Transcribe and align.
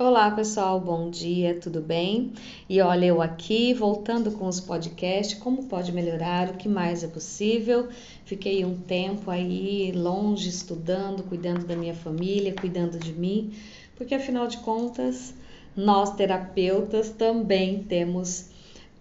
Olá 0.00 0.30
pessoal, 0.30 0.78
bom 0.78 1.10
dia, 1.10 1.58
tudo 1.60 1.80
bem? 1.80 2.32
E 2.68 2.80
olha 2.80 3.06
eu 3.06 3.20
aqui 3.20 3.74
voltando 3.74 4.30
com 4.30 4.46
os 4.46 4.60
podcasts, 4.60 5.36
como 5.36 5.64
pode 5.64 5.90
melhorar, 5.90 6.50
o 6.50 6.56
que 6.56 6.68
mais 6.68 7.02
é 7.02 7.08
possível. 7.08 7.88
Fiquei 8.24 8.64
um 8.64 8.78
tempo 8.78 9.28
aí 9.28 9.90
longe 9.90 10.48
estudando, 10.48 11.24
cuidando 11.24 11.66
da 11.66 11.74
minha 11.74 11.94
família, 11.94 12.54
cuidando 12.54 12.96
de 12.96 13.12
mim, 13.12 13.52
porque 13.96 14.14
afinal 14.14 14.46
de 14.46 14.58
contas, 14.58 15.34
nós 15.74 16.14
terapeutas 16.14 17.10
também 17.10 17.82
temos 17.82 18.50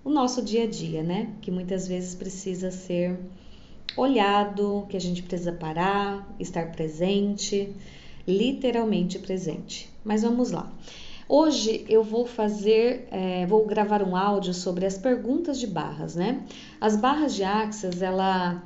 o 0.04 0.10
nosso 0.10 0.42
dia 0.42 0.64
a 0.64 0.68
dia, 0.68 1.04
né? 1.04 1.30
Que 1.44 1.52
muitas 1.52 1.88
vezes 1.88 2.16
precisa 2.16 2.72
ser 2.72 3.20
olhado, 3.96 4.88
que 4.90 4.98
a 4.98 5.02
gente 5.02 5.22
precisa 5.22 5.52
parar, 5.52 6.28
estar 6.40 6.72
presente 6.72 7.72
literalmente 8.28 9.18
presente. 9.20 9.90
Mas 10.04 10.22
vamos 10.22 10.52
lá. 10.52 10.72
Hoje 11.30 11.86
eu 11.90 12.04
vou 12.04 12.26
fazer, 12.26 13.08
é, 13.12 13.46
vou 13.46 13.66
gravar 13.66 14.02
um 14.02 14.16
áudio 14.16 14.54
sobre 14.54 14.86
as 14.86 14.98
perguntas 14.98 15.60
de 15.60 15.68
barras, 15.68 16.16
né? 16.16 16.44
As 16.80 16.96
barras 16.96 17.36
de 17.36 17.44
axas, 17.44 18.02
ela 18.02 18.64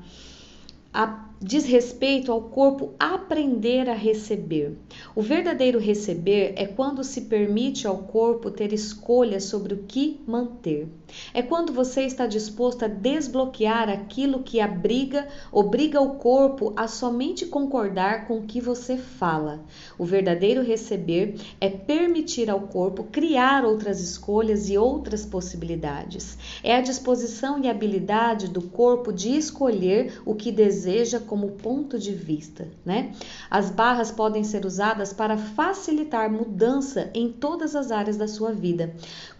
a, 0.93 1.30
diz 1.43 1.65
respeito 1.65 2.31
ao 2.31 2.39
corpo 2.39 2.93
aprender 2.99 3.89
a 3.89 3.95
receber. 3.95 4.77
O 5.15 5.23
verdadeiro 5.23 5.79
receber 5.79 6.53
é 6.55 6.67
quando 6.67 7.03
se 7.03 7.21
permite 7.21 7.87
ao 7.87 7.97
corpo 7.97 8.51
ter 8.51 8.71
escolha 8.71 9.39
sobre 9.39 9.73
o 9.73 9.83
que 9.87 10.21
manter. 10.27 10.87
É 11.33 11.41
quando 11.41 11.73
você 11.73 12.03
está 12.03 12.27
disposto 12.27 12.85
a 12.85 12.87
desbloquear 12.87 13.89
aquilo 13.89 14.43
que 14.43 14.61
abriga, 14.61 15.27
obriga 15.51 15.99
o 15.99 16.15
corpo 16.15 16.73
a 16.75 16.87
somente 16.87 17.47
concordar 17.47 18.27
com 18.27 18.37
o 18.37 18.43
que 18.43 18.61
você 18.61 18.95
fala. 18.95 19.65
O 19.97 20.05
verdadeiro 20.05 20.61
receber 20.61 21.35
é 21.59 21.69
permitir 21.69 22.51
ao 22.51 22.61
corpo 22.61 23.05
criar 23.05 23.65
outras 23.65 23.99
escolhas 23.99 24.69
e 24.69 24.77
outras 24.77 25.25
possibilidades. 25.25 26.37
É 26.63 26.75
a 26.75 26.81
disposição 26.81 27.59
e 27.63 27.67
habilidade 27.67 28.47
do 28.47 28.61
corpo 28.61 29.11
de 29.11 29.35
escolher 29.35 30.21
o 30.23 30.35
que 30.35 30.51
deseja 30.51 31.19
como 31.31 31.51
ponto 31.51 31.97
de 31.97 32.11
vista, 32.11 32.67
né? 32.83 33.13
As 33.49 33.69
barras 33.69 34.11
podem 34.11 34.43
ser 34.43 34.65
usadas 34.65 35.13
para 35.13 35.37
facilitar 35.37 36.29
mudança 36.29 37.09
em 37.13 37.31
todas 37.31 37.73
as 37.73 37.89
áreas 37.89 38.17
da 38.17 38.27
sua 38.27 38.51
vida. 38.51 38.93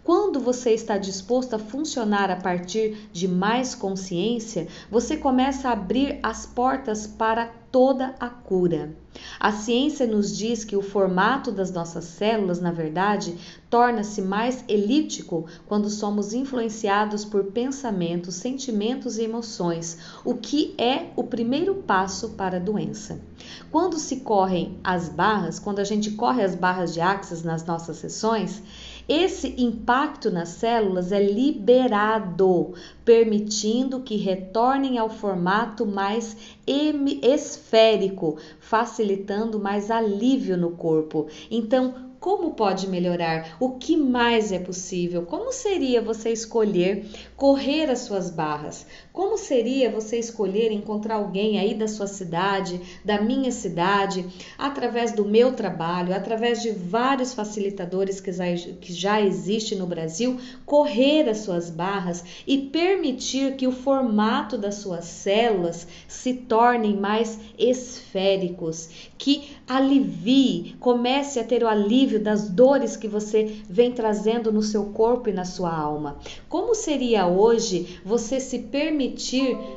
Quando 0.04 0.40
você 0.40 0.72
está 0.72 0.98
disposto 0.98 1.54
a 1.54 1.60
funcionar 1.60 2.32
a 2.32 2.36
partir 2.36 3.10
de 3.14 3.28
mais 3.28 3.76
consciência, 3.76 4.68
você 4.90 5.16
começa 5.16 5.70
a 5.70 5.74
abrir 5.74 6.20
as 6.24 6.44
portas 6.46 7.06
para 7.06 7.54
toda 7.72 8.16
a 8.20 8.28
cura. 8.28 8.96
A 9.40 9.52
ciência 9.52 10.08
nos 10.08 10.36
diz 10.36 10.66
que 10.66 10.76
o 10.76 10.82
formato 10.82 11.52
das 11.52 11.72
nossas 11.72 12.06
células, 12.06 12.60
na 12.60 12.72
verdade, 12.72 13.38
torna-se 13.70 14.22
mais 14.22 14.64
elíptico 14.68 15.46
quando 15.68 15.90
somos 15.90 16.34
influenciados 16.34 17.24
por 17.24 17.46
pensamentos, 17.46 18.36
sentimentos 18.36 19.18
e 19.18 19.24
emoções, 19.24 19.98
o 20.26 20.36
que 20.36 20.74
é 20.78 21.12
o 21.16 21.24
primeiro 21.24 21.76
passo 21.76 22.30
para 22.30 22.58
a 22.58 22.60
doença. 22.60 23.22
Quando 23.70 23.98
se 23.98 24.18
correm 24.18 24.80
as 24.84 25.10
barras, 25.10 25.60
quando 25.60 25.80
a 25.80 25.84
gente 25.84 26.12
corre 26.12 26.44
as 26.44 26.56
barras 26.56 26.94
de 26.94 27.02
axis 27.02 27.44
nas 27.44 27.66
nossas 27.66 27.98
sessões, 27.98 28.62
esse 29.08 29.56
impacto 29.58 30.30
nas 30.30 30.50
células 30.50 31.12
é 31.12 31.22
liberado, 31.22 32.74
permitindo 33.04 34.02
que 34.02 34.16
retornem 34.16 34.98
ao 34.98 35.10
formato 35.10 35.86
mais 35.86 36.38
esférico, 36.66 38.38
facilitando 38.60 39.60
mais 39.60 39.92
alívio 39.92 40.58
no 40.58 40.72
corpo. 40.72 41.28
Então, 41.50 42.12
como 42.22 42.54
pode 42.54 42.88
melhorar? 42.88 43.58
O 43.60 43.80
que 43.80 43.98
mais 43.98 44.52
é 44.52 44.60
possível? 44.60 45.26
Como 45.26 45.52
seria 45.52 46.04
você 46.04 46.32
escolher 46.32 47.10
correr 47.36 47.90
as 47.90 48.02
suas 48.02 48.30
barras? 48.30 48.86
Como 49.14 49.38
seria 49.38 49.92
você 49.92 50.18
escolher 50.18 50.72
encontrar 50.72 51.16
alguém 51.16 51.60
aí 51.60 51.74
da 51.74 51.86
sua 51.86 52.08
cidade, 52.08 52.80
da 53.04 53.22
minha 53.22 53.52
cidade, 53.52 54.26
através 54.58 55.12
do 55.12 55.26
meu 55.26 55.52
trabalho, 55.52 56.16
através 56.16 56.62
de 56.62 56.72
vários 56.72 57.34
facilitadores 57.34 58.22
que 58.22 58.32
já, 58.32 58.46
que 58.80 58.94
já 58.94 59.22
existe 59.22 59.76
no 59.76 59.86
Brasil, 59.86 60.38
correr 60.66 61.28
as 61.28 61.40
suas 61.40 61.70
barras 61.70 62.24
e 62.48 62.58
permitir 62.58 63.58
que 63.58 63.68
o 63.68 63.74
formato 63.74 64.58
das 64.58 64.76
suas 64.76 65.04
células 65.04 65.86
se 66.08 66.34
tornem 66.34 66.96
mais 66.96 67.38
esféricos, 67.60 68.90
que 69.18 69.58
alivie, 69.68 70.78
comece 70.80 71.38
a 71.38 71.44
ter 71.44 71.64
o 71.64 71.68
alívio 71.68 72.20
das 72.20 72.50
dores 72.50 72.96
que 72.96 73.10
você 73.10 73.58
vem 73.70 73.92
trazendo 73.92 74.54
no 74.54 74.62
seu 74.62 74.86
corpo 74.86 75.28
e 75.28 75.34
na 75.34 75.44
sua 75.44 75.76
alma. 75.76 76.18
Como 76.48 76.74
seria 76.74 77.28
hoje 77.28 78.00
você 78.06 78.40
se 78.40 78.60
permitir 78.60 79.01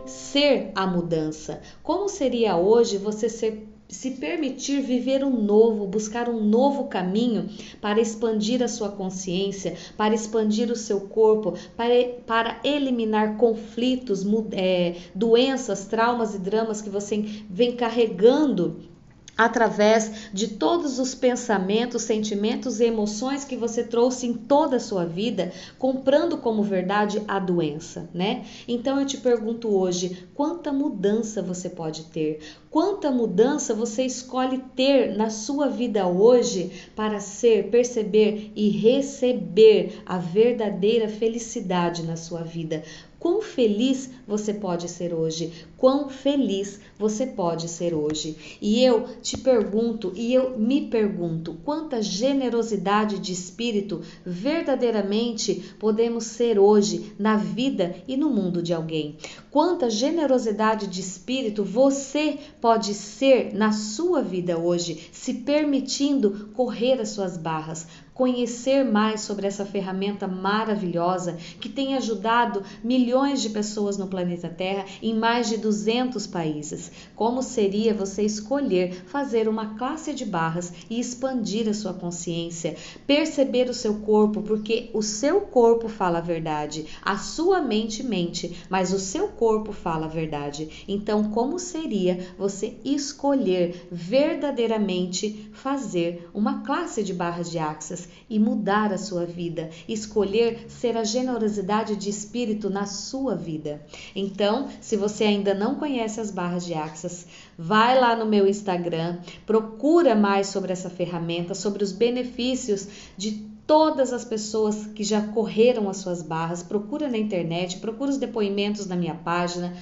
ser 0.06 0.70
a 0.74 0.86
mudança? 0.86 1.60
Como 1.82 2.08
seria 2.08 2.56
hoje 2.56 2.98
você 2.98 3.28
ser 3.28 3.74
se 3.88 4.12
permitir 4.12 4.80
viver 4.80 5.22
um 5.22 5.42
novo, 5.42 5.86
buscar 5.86 6.28
um 6.28 6.42
novo 6.42 6.84
caminho 6.88 7.48
para 7.80 8.00
expandir 8.00 8.62
a 8.62 8.68
sua 8.68 8.88
consciência, 8.88 9.76
para 9.96 10.14
expandir 10.14 10.70
o 10.70 10.76
seu 10.76 11.02
corpo, 11.02 11.54
para, 11.76 11.94
para 12.26 12.60
eliminar 12.64 13.36
conflitos, 13.36 14.24
é, 14.52 14.96
doenças, 15.14 15.84
traumas 15.86 16.34
e 16.34 16.38
dramas 16.38 16.80
que 16.80 16.90
você 16.90 17.18
vem 17.48 17.76
carregando 17.76 18.93
através 19.36 20.30
de 20.32 20.48
todos 20.48 20.98
os 20.98 21.14
pensamentos, 21.14 22.02
sentimentos 22.02 22.80
e 22.80 22.84
emoções 22.84 23.44
que 23.44 23.56
você 23.56 23.84
trouxe 23.84 24.26
em 24.26 24.34
toda 24.34 24.76
a 24.76 24.80
sua 24.80 25.04
vida, 25.04 25.52
comprando 25.78 26.38
como 26.38 26.62
verdade 26.62 27.22
a 27.26 27.38
doença, 27.38 28.08
né? 28.14 28.44
Então 28.66 28.98
eu 29.00 29.06
te 29.06 29.16
pergunto 29.16 29.68
hoje, 29.68 30.26
quanta 30.34 30.72
mudança 30.72 31.42
você 31.42 31.68
pode 31.68 32.04
ter? 32.04 32.40
Quanta 32.70 33.10
mudança 33.10 33.74
você 33.74 34.04
escolhe 34.04 34.58
ter 34.74 35.16
na 35.16 35.30
sua 35.30 35.68
vida 35.68 36.06
hoje 36.06 36.72
para 36.96 37.20
ser, 37.20 37.70
perceber 37.70 38.52
e 38.56 38.68
receber 38.68 40.02
a 40.04 40.18
verdadeira 40.18 41.08
felicidade 41.08 42.02
na 42.02 42.16
sua 42.16 42.42
vida? 42.42 42.82
Quão 43.24 43.40
feliz 43.40 44.10
você 44.28 44.52
pode 44.52 44.86
ser 44.86 45.14
hoje? 45.14 45.50
Quão 45.78 46.10
feliz 46.10 46.78
você 46.98 47.26
pode 47.26 47.70
ser 47.70 47.94
hoje? 47.94 48.58
E 48.60 48.84
eu 48.84 49.08
te 49.22 49.38
pergunto 49.38 50.12
e 50.14 50.34
eu 50.34 50.58
me 50.58 50.88
pergunto, 50.88 51.56
quanta 51.64 52.02
generosidade 52.02 53.18
de 53.18 53.32
espírito 53.32 54.02
verdadeiramente 54.26 55.74
podemos 55.78 56.24
ser 56.24 56.58
hoje 56.58 57.14
na 57.18 57.38
vida 57.38 57.96
e 58.06 58.14
no 58.14 58.28
mundo 58.28 58.62
de 58.62 58.74
alguém? 58.74 59.16
Quanta 59.50 59.88
generosidade 59.88 60.86
de 60.86 61.00
espírito 61.00 61.64
você 61.64 62.38
pode 62.60 62.92
ser 62.92 63.54
na 63.54 63.72
sua 63.72 64.20
vida 64.20 64.58
hoje, 64.58 65.08
se 65.12 65.32
permitindo 65.32 66.50
correr 66.52 67.00
as 67.00 67.08
suas 67.08 67.38
barras, 67.38 67.86
conhecer 68.14 68.84
mais 68.84 69.22
sobre 69.22 69.46
essa 69.46 69.66
ferramenta 69.66 70.28
maravilhosa 70.28 71.36
que 71.60 71.68
tem 71.68 71.96
ajudado 71.96 72.62
milhões 72.82 73.42
de 73.42 73.50
pessoas 73.50 73.98
no 73.98 74.06
planeta 74.06 74.48
Terra 74.48 74.84
em 75.02 75.12
mais 75.12 75.48
de 75.48 75.56
200 75.56 76.26
países. 76.28 76.92
Como 77.16 77.42
seria 77.42 77.92
você 77.92 78.22
escolher 78.22 79.02
fazer 79.06 79.48
uma 79.48 79.74
classe 79.74 80.14
de 80.14 80.24
barras 80.24 80.72
e 80.88 81.00
expandir 81.00 81.68
a 81.68 81.74
sua 81.74 81.92
consciência, 81.92 82.76
perceber 83.06 83.68
o 83.68 83.74
seu 83.74 83.96
corpo, 83.96 84.42
porque 84.42 84.90
o 84.94 85.02
seu 85.02 85.40
corpo 85.40 85.88
fala 85.88 86.18
a 86.18 86.22
verdade, 86.22 86.86
a 87.02 87.18
sua 87.18 87.60
mente 87.60 88.02
mente, 88.04 88.64
mas 88.70 88.92
o 88.92 88.98
seu 88.98 89.28
corpo 89.28 89.72
fala 89.72 90.06
a 90.06 90.08
verdade. 90.08 90.84
Então, 90.86 91.24
como 91.30 91.58
seria 91.58 92.32
você 92.38 92.76
escolher 92.84 93.88
verdadeiramente 93.90 95.50
fazer 95.52 96.28
uma 96.32 96.62
classe 96.62 97.02
de 97.02 97.12
barras 97.12 97.50
de 97.50 97.58
axis 97.58 98.03
e 98.28 98.38
mudar 98.38 98.92
a 98.92 98.98
sua 98.98 99.24
vida, 99.24 99.70
escolher 99.88 100.66
ser 100.68 100.96
a 100.96 101.04
generosidade 101.04 101.96
de 101.96 102.08
espírito 102.08 102.70
na 102.70 102.86
sua 102.86 103.34
vida. 103.34 103.84
Então, 104.14 104.68
se 104.80 104.96
você 104.96 105.24
ainda 105.24 105.54
não 105.54 105.74
conhece 105.76 106.20
as 106.20 106.30
barras 106.30 106.64
de 106.64 106.74
Axis, 106.74 107.26
vai 107.58 107.98
lá 107.98 108.16
no 108.16 108.26
meu 108.26 108.46
Instagram, 108.46 109.18
procura 109.46 110.14
mais 110.14 110.48
sobre 110.48 110.72
essa 110.72 110.90
ferramenta, 110.90 111.54
sobre 111.54 111.82
os 111.82 111.92
benefícios 111.92 112.88
de 113.16 113.54
todas 113.66 114.12
as 114.12 114.24
pessoas 114.24 114.86
que 114.94 115.02
já 115.02 115.22
correram 115.28 115.88
as 115.88 115.98
suas 115.98 116.22
barras, 116.22 116.62
procura 116.62 117.08
na 117.08 117.16
internet, 117.16 117.78
procura 117.78 118.10
os 118.10 118.18
depoimentos 118.18 118.86
na 118.86 118.96
minha 118.96 119.14
página, 119.14 119.74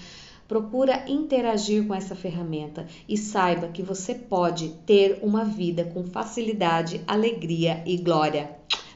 Procura 0.53 1.07
interagir 1.09 1.87
com 1.87 1.95
essa 1.95 2.15
ferramenta 2.15 2.87
e 3.09 3.17
saiba 3.17 3.69
que 3.69 3.83
você 3.83 4.15
pode 4.15 4.69
ter 4.85 5.19
uma 5.23 5.47
vida 5.47 5.83
com 5.83 6.05
facilidade, 6.05 7.01
alegria 7.07 7.83
e 7.87 7.97
glória. 7.97 8.51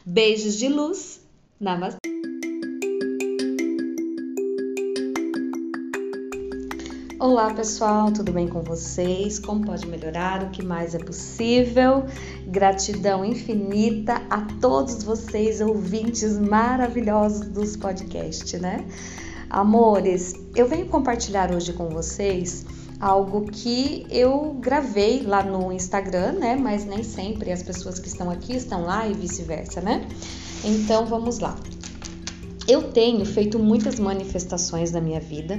Beijos 0.05 0.59
de 0.59 0.69
luz. 0.69 1.19
Namastê. 1.59 1.97
Olá 7.19 7.55
pessoal, 7.55 8.13
tudo 8.13 8.33
bem 8.33 8.47
com 8.47 8.61
vocês? 8.61 9.39
Como 9.39 9.65
pode 9.65 9.87
melhorar? 9.87 10.43
O 10.43 10.51
que 10.51 10.63
mais 10.63 10.95
é 10.95 10.99
possível? 10.99 12.05
Gratidão 12.47 13.25
infinita 13.25 14.21
a 14.29 14.43
todos 14.61 15.03
vocês, 15.03 15.63
ouvintes 15.63 16.39
maravilhosos 16.39 17.49
dos 17.49 17.79
podcasts, 17.79 18.61
né? 18.61 18.85
Amores, 19.57 20.35
eu 20.55 20.69
venho 20.69 20.85
compartilhar 20.85 21.51
hoje 21.51 21.73
com 21.73 21.89
vocês 21.89 22.67
algo 23.01 23.47
que 23.47 24.07
eu 24.11 24.55
gravei 24.61 25.23
lá 25.23 25.43
no 25.43 25.73
Instagram, 25.73 26.33
né? 26.33 26.57
Mas 26.57 26.85
nem 26.85 27.03
sempre 27.03 27.51
as 27.51 27.63
pessoas 27.63 27.99
que 27.99 28.07
estão 28.07 28.31
aqui 28.31 28.55
estão 28.55 28.85
lá 28.85 29.09
e 29.09 29.15
vice-versa, 29.15 29.81
né? 29.81 30.07
Então 30.63 31.07
vamos 31.07 31.39
lá. 31.39 31.57
Eu 32.69 32.93
tenho 32.93 33.25
feito 33.25 33.59
muitas 33.59 33.99
manifestações 33.99 34.93
na 34.93 35.01
minha 35.01 35.21
vida 35.21 35.59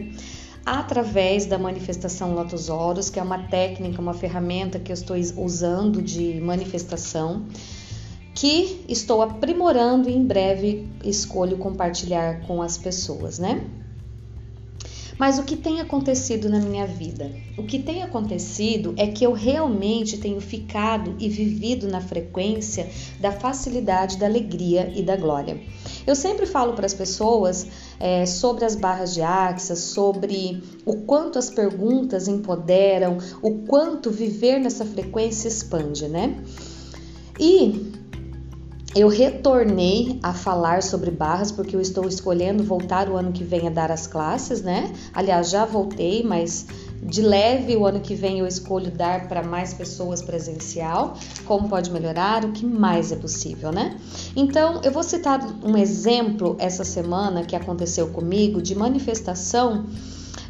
através 0.63 1.47
da 1.47 1.57
manifestação 1.57 2.35
Lotus 2.35 2.69
Horus, 2.69 3.09
que 3.09 3.19
é 3.19 3.23
uma 3.23 3.47
técnica, 3.47 3.99
uma 3.99 4.13
ferramenta 4.13 4.77
que 4.77 4.91
eu 4.91 4.93
estou 4.93 5.17
usando 5.43 6.03
de 6.03 6.39
manifestação, 6.39 7.47
que 8.35 8.85
estou 8.87 9.23
aprimorando 9.23 10.07
e 10.07 10.15
em 10.15 10.23
breve 10.23 10.87
escolho 11.03 11.57
compartilhar 11.57 12.41
com 12.41 12.61
as 12.61 12.77
pessoas, 12.77 13.39
né? 13.39 13.67
Mas 15.17 15.39
o 15.39 15.43
que 15.43 15.55
tem 15.55 15.81
acontecido 15.81 16.47
na 16.47 16.59
minha 16.59 16.85
vida? 16.85 17.31
O 17.57 17.63
que 17.63 17.79
tem 17.79 18.03
acontecido 18.03 18.93
é 18.97 19.07
que 19.07 19.25
eu 19.25 19.33
realmente 19.33 20.17
tenho 20.17 20.39
ficado 20.39 21.15
e 21.19 21.27
vivido 21.27 21.87
na 21.87 21.99
frequência 21.99 22.87
da 23.19 23.31
facilidade, 23.31 24.17
da 24.17 24.27
alegria 24.27 24.91
e 24.95 25.01
da 25.01 25.15
glória. 25.15 25.59
Eu 26.05 26.15
sempre 26.15 26.45
falo 26.45 26.73
para 26.73 26.85
as 26.85 26.93
pessoas 26.93 27.67
é, 27.99 28.25
sobre 28.25 28.63
as 28.63 28.75
barras 28.75 29.13
de 29.13 29.21
axas, 29.21 29.79
sobre 29.79 30.61
o 30.85 30.97
quanto 30.97 31.39
as 31.39 31.49
perguntas 31.49 32.27
empoderam, 32.27 33.17
o 33.41 33.59
quanto 33.65 34.11
viver 34.11 34.59
nessa 34.59 34.85
frequência 34.85 35.47
expande, 35.47 36.07
né? 36.07 36.37
E 37.39 37.91
eu 38.99 39.07
retornei 39.07 40.19
a 40.23 40.33
falar 40.33 40.81
sobre 40.81 41.11
barras 41.11 41.51
porque 41.51 41.75
eu 41.75 41.81
estou 41.81 42.07
escolhendo 42.07 42.63
voltar 42.63 43.07
o 43.09 43.15
ano 43.15 43.31
que 43.31 43.43
vem 43.43 43.67
a 43.67 43.69
dar 43.69 43.91
as 43.91 44.07
classes, 44.07 44.61
né? 44.61 44.91
Aliás, 45.13 45.49
já 45.49 45.65
voltei, 45.65 46.23
mas 46.23 46.65
de 47.03 47.21
leve 47.21 47.77
o 47.77 47.85
ano 47.85 47.99
que 47.99 48.15
vem 48.15 48.39
eu 48.39 48.47
escolho 48.47 48.89
dar 48.89 49.27
para 49.27 49.43
mais 49.43 49.73
pessoas 49.73 50.21
presencial. 50.21 51.15
Como 51.45 51.69
pode 51.69 51.91
melhorar? 51.91 52.43
O 52.43 52.51
que 52.51 52.65
mais 52.65 53.11
é 53.11 53.15
possível, 53.15 53.71
né? 53.71 53.99
Então, 54.35 54.81
eu 54.83 54.91
vou 54.91 55.03
citar 55.03 55.39
um 55.63 55.77
exemplo 55.77 56.55
essa 56.59 56.83
semana 56.83 57.43
que 57.43 57.55
aconteceu 57.55 58.07
comigo 58.07 58.61
de 58.61 58.73
manifestação 58.73 59.85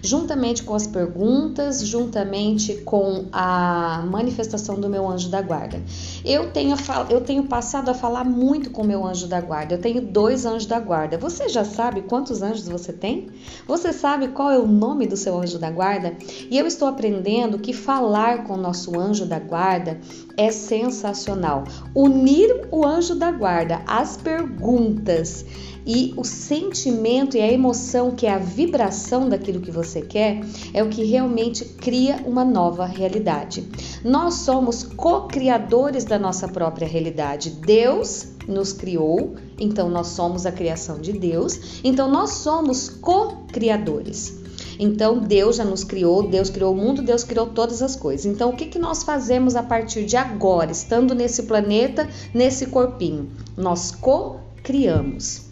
juntamente 0.02 0.64
com 0.64 0.74
as 0.74 0.88
perguntas, 0.88 1.86
juntamente 1.86 2.76
com 2.86 3.26
a 3.32 4.04
manifestação 4.10 4.80
do 4.80 4.90
meu 4.90 5.08
anjo 5.08 5.30
da 5.30 5.42
guarda. 5.42 5.82
Eu 6.24 6.52
tenho, 6.52 6.76
eu 7.10 7.22
tenho 7.22 7.44
passado 7.44 7.90
a 7.90 7.94
falar 7.94 8.24
muito 8.24 8.70
com 8.70 8.82
o 8.82 8.86
meu 8.86 9.06
anjo 9.06 9.28
da 9.28 9.42
guarda. 9.42 9.76
Eu 9.76 9.82
tenho 9.82 10.02
dois 10.02 10.46
anjos 10.46 10.66
da 10.66 10.80
guarda. 10.80 11.18
Você 11.18 11.50
já 11.50 11.64
sabe 11.64 12.02
quantos 12.02 12.42
anjos 12.42 12.68
você 12.68 12.94
tem? 12.94 13.28
Você 13.68 13.94
sabe 13.94 14.30
qual 14.30 14.52
é 14.52 14.58
o 14.58 14.68
nome 14.68 15.08
do 15.08 15.18
seu 15.18 15.40
anjo 15.40 15.58
da 15.58 15.72
guarda? 15.72 16.16
E 16.50 16.58
eu 16.58 16.68
estou 16.68 16.88
aprendendo 16.88 17.60
que 17.60 17.74
falar 17.74 18.44
com 18.44 18.54
o 18.54 18.58
nosso 18.58 19.00
anjo 19.00 19.26
da 19.26 19.40
guarda 19.40 20.00
é 20.36 20.52
sensacional. 20.52 21.64
Unir 21.96 22.68
o 22.72 22.86
anjo 22.86 23.16
da 23.16 23.32
guarda 23.32 23.82
às 23.88 24.18
perguntas 24.18 25.46
e 25.88 26.14
o 26.18 26.24
sentimento 26.26 27.38
e 27.38 27.42
a 27.42 27.50
emoção, 27.50 28.12
que 28.12 28.28
é 28.28 28.34
a 28.34 28.38
vibração 28.38 29.30
daquilo 29.30 29.62
que 29.62 29.72
você 29.72 30.02
quer, 30.02 30.42
é 30.74 30.84
o 30.84 30.90
que 30.90 31.06
realmente 31.06 31.64
cria 31.64 32.18
uma 32.26 32.44
nova 32.44 32.86
realidade. 32.86 33.66
Nós 34.04 34.34
somos 34.34 34.84
co-criadores 34.84 36.04
da 36.04 36.20
nossa 36.20 36.50
própria 36.50 36.86
realidade. 36.86 37.52
Deus 37.52 38.28
nos 38.46 38.74
criou, 38.74 39.36
então 39.58 39.90
nós 39.90 40.08
somos 40.08 40.46
a 40.46 40.52
criação 40.52 41.00
de 41.00 41.14
Deus, 41.14 41.82
então 41.84 42.12
nós 42.12 42.32
somos 42.32 42.90
co-criadores. 42.90 44.46
Então 44.80 45.20
Deus 45.20 45.56
já 45.56 45.66
nos 45.66 45.84
criou, 45.84 46.28
Deus 46.28 46.50
criou 46.50 46.74
o 46.74 46.78
mundo, 46.78 47.02
Deus 47.02 47.24
criou 47.24 47.48
todas 47.48 47.82
as 47.82 47.96
coisas. 47.96 48.26
Então 48.26 48.50
o 48.50 48.56
que, 48.56 48.66
que 48.66 48.78
nós 48.78 49.04
fazemos 49.04 49.56
a 49.56 49.64
partir 49.64 50.06
de 50.06 50.18
agora, 50.18 50.72
estando 50.72 51.16
nesse 51.16 51.44
planeta, 51.44 52.08
nesse 52.34 52.68
corpinho? 52.68 53.32
Nós 53.56 53.92
co-criamos. 53.92 55.47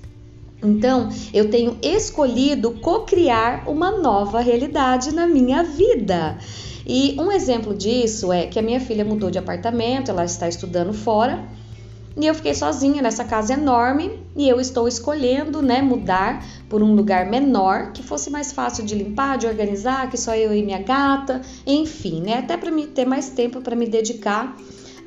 Então, 0.68 1.10
eu 1.34 1.50
tenho 1.50 1.78
escolhido 1.82 2.72
co-criar 2.72 3.64
uma 3.68 3.92
nova 3.92 4.40
realidade 4.40 5.14
na 5.14 5.28
minha 5.28 5.64
vida. 5.64 6.38
E 6.86 7.16
um 7.20 7.32
exemplo 7.32 7.74
disso 7.74 8.32
é 8.32 8.46
que 8.46 8.60
a 8.60 8.62
minha 8.62 8.80
filha 8.80 9.04
mudou 9.04 9.32
de 9.32 9.40
apartamento, 9.40 10.12
ela 10.12 10.26
está 10.26 10.48
estudando 10.48 10.94
fora, 10.94 11.44
e 12.18 12.26
eu 12.26 12.34
fiquei 12.34 12.54
sozinha 12.54 13.02
nessa 13.02 13.26
casa 13.26 13.54
enorme 13.54 14.20
e 14.38 14.48
eu 14.48 14.60
estou 14.60 14.88
escolhendo, 14.88 15.62
né, 15.62 15.82
mudar 15.82 16.46
por 16.70 16.82
um 16.82 16.96
lugar 16.96 17.26
menor 17.26 17.92
que 17.92 18.02
fosse 18.02 18.30
mais 18.30 18.54
fácil 18.54 18.86
de 18.86 18.96
limpar, 18.96 19.38
de 19.38 19.48
organizar, 19.48 20.10
que 20.10 20.18
só 20.18 20.34
eu 20.34 20.56
e 20.56 20.64
minha 20.64 20.82
gata, 20.82 21.42
enfim, 21.68 22.22
né, 22.22 22.38
até 22.38 22.56
para 22.56 22.72
me 22.72 22.88
ter 22.88 23.06
mais 23.06 23.30
tempo 23.30 23.60
para 23.60 23.76
me 23.76 23.86
dedicar 23.86 24.56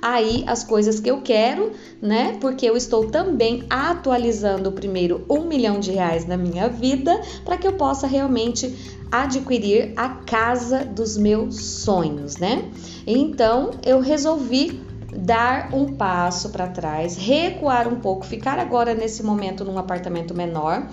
aí 0.00 0.44
as 0.46 0.64
coisas 0.64 1.00
que 1.00 1.10
eu 1.10 1.20
quero, 1.20 1.72
né? 2.00 2.36
Porque 2.40 2.66
eu 2.66 2.76
estou 2.76 3.10
também 3.10 3.64
atualizando 3.68 4.72
primeiro 4.72 5.24
um 5.28 5.44
milhão 5.44 5.80
de 5.80 5.92
reais 5.92 6.26
na 6.26 6.36
minha 6.36 6.68
vida 6.68 7.20
para 7.44 7.56
que 7.56 7.66
eu 7.66 7.72
possa 7.72 8.06
realmente 8.06 8.96
adquirir 9.10 9.92
a 9.96 10.08
casa 10.08 10.84
dos 10.84 11.16
meus 11.16 11.56
sonhos, 11.56 12.36
né? 12.36 12.70
Então 13.06 13.72
eu 13.84 14.00
resolvi 14.00 14.80
dar 15.16 15.74
um 15.74 15.94
passo 15.94 16.50
para 16.50 16.68
trás, 16.68 17.16
recuar 17.16 17.88
um 17.88 17.96
pouco, 17.96 18.24
ficar 18.24 18.58
agora 18.58 18.94
nesse 18.94 19.22
momento 19.22 19.64
num 19.64 19.78
apartamento 19.78 20.34
menor 20.34 20.86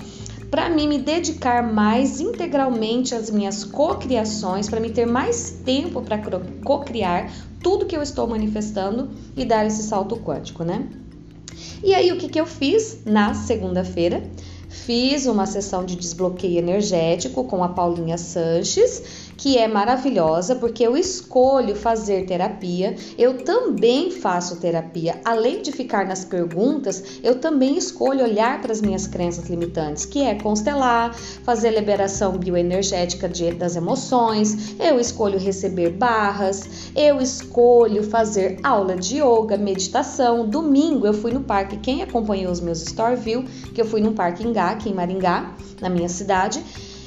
para 0.50 0.70
mim 0.70 0.88
me 0.88 1.00
dedicar 1.00 1.62
mais 1.64 2.20
integralmente 2.20 3.14
às 3.14 3.30
minhas 3.30 3.64
cocriações, 3.64 4.70
para 4.70 4.80
me 4.80 4.90
ter 4.90 5.06
mais 5.06 5.52
tempo 5.66 6.02
para 6.02 6.20
cocriar 6.64 7.32
tudo 7.62 7.86
que 7.86 7.96
eu 7.96 8.02
estou 8.02 8.28
manifestando 8.28 9.10
e 9.36 9.44
dar 9.44 9.66
esse 9.66 9.84
salto 9.84 10.18
quântico, 10.18 10.64
né? 10.64 10.88
E 11.84 11.94
aí 11.94 12.12
o 12.12 12.18
que, 12.18 12.30
que 12.30 12.40
eu 12.40 12.46
fiz 12.46 13.00
na 13.06 13.34
segunda-feira? 13.34 14.24
Fiz 14.70 15.26
uma 15.26 15.46
sessão 15.46 15.86
de 15.86 15.96
desbloqueio 15.96 16.58
energético 16.60 17.44
com 17.46 17.64
a 17.64 17.70
Paulinha 17.70 18.18
Sanches 18.18 19.25
que 19.38 19.58
é 19.58 19.68
maravilhosa 19.68 20.56
porque 20.56 20.84
eu 20.84 20.96
escolho 20.98 21.76
fazer 21.76 22.26
terapia, 22.26 22.96
eu 23.18 23.44
também 23.44 24.12
faço 24.12 24.58
terapia. 24.58 25.20
Além 25.24 25.62
de 25.62 25.72
ficar 25.72 26.06
nas 26.06 26.24
perguntas, 26.26 27.20
eu 27.24 27.40
também 27.40 27.78
escolho 27.78 28.24
olhar 28.24 28.62
para 28.62 28.72
as 28.72 28.82
minhas 28.82 29.08
crenças 29.08 29.50
limitantes, 29.50 30.06
que 30.06 30.22
é 30.24 30.36
constelar, 30.36 31.14
fazer 31.14 31.72
liberação 31.72 32.38
bioenergética 32.38 33.28
de, 33.28 33.52
das 33.52 33.76
emoções, 33.76 34.76
eu 34.80 35.00
escolho 35.00 35.38
receber 35.38 35.92
barras, 35.92 36.92
eu 36.96 37.22
escolho 37.22 38.04
fazer 38.04 38.60
aula 38.64 38.96
de 38.96 39.18
yoga, 39.18 39.58
meditação. 39.58 40.48
Domingo 40.48 41.06
eu 41.06 41.14
fui 41.14 41.32
no 41.32 41.42
parque, 41.42 41.78
quem 41.78 42.02
acompanhou 42.02 42.52
os 42.52 42.60
meus 42.60 42.80
stories 42.82 43.24
viu 43.24 43.44
que 43.74 43.82
eu 43.82 43.86
fui 43.86 44.02
no 44.02 44.14
parque 44.14 44.46
Ingá, 44.46 44.72
aqui 44.72 44.90
em 44.90 44.94
Maringá, 44.94 45.54
na 45.82 45.90
minha 45.90 46.10
cidade 46.10 46.64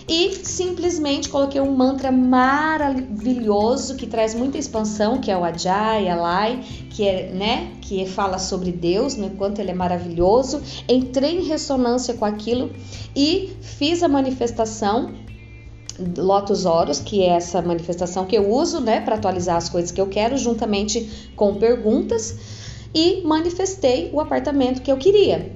e 0.09 0.35
simplesmente 0.43 1.29
coloquei 1.29 1.61
um 1.61 1.77
mantra 1.77 2.11
maravilhoso 2.11 3.95
que 3.95 4.07
traz 4.07 4.35
muita 4.35 4.57
expansão, 4.57 5.21
que 5.21 5.31
é 5.31 5.37
o 5.37 5.45
Ajay, 5.45 6.09
Alai, 6.09 6.65
que 6.91 7.07
é, 7.07 7.31
né, 7.31 7.73
que 7.83 8.07
fala 8.07 8.39
sobre 8.39 8.73
Deus, 8.73 9.17
né, 9.17 9.31
quanto 9.37 9.61
ele 9.61 9.71
é 9.71 9.75
maravilhoso. 9.75 10.63
Entrei 10.89 11.39
em 11.39 11.45
ressonância 11.45 12.15
com 12.15 12.25
aquilo 12.25 12.73
e 13.15 13.53
fiz 13.61 14.03
a 14.03 14.09
manifestação 14.09 15.13
Lotus 16.17 16.65
Horus, 16.65 17.01
que 17.01 17.23
é 17.23 17.31
essa 17.31 17.61
manifestação 17.61 18.25
que 18.25 18.37
eu 18.37 18.51
uso, 18.51 18.81
né, 18.81 19.01
para 19.01 19.17
atualizar 19.17 19.57
as 19.57 19.69
coisas 19.69 19.91
que 19.91 20.01
eu 20.01 20.07
quero, 20.07 20.39
juntamente 20.39 21.31
com 21.37 21.57
perguntas, 21.57 22.37
e 22.95 23.21
manifestei 23.23 24.09
o 24.13 24.21
apartamento 24.21 24.81
que 24.81 24.91
eu 24.91 24.97
queria. 24.97 25.53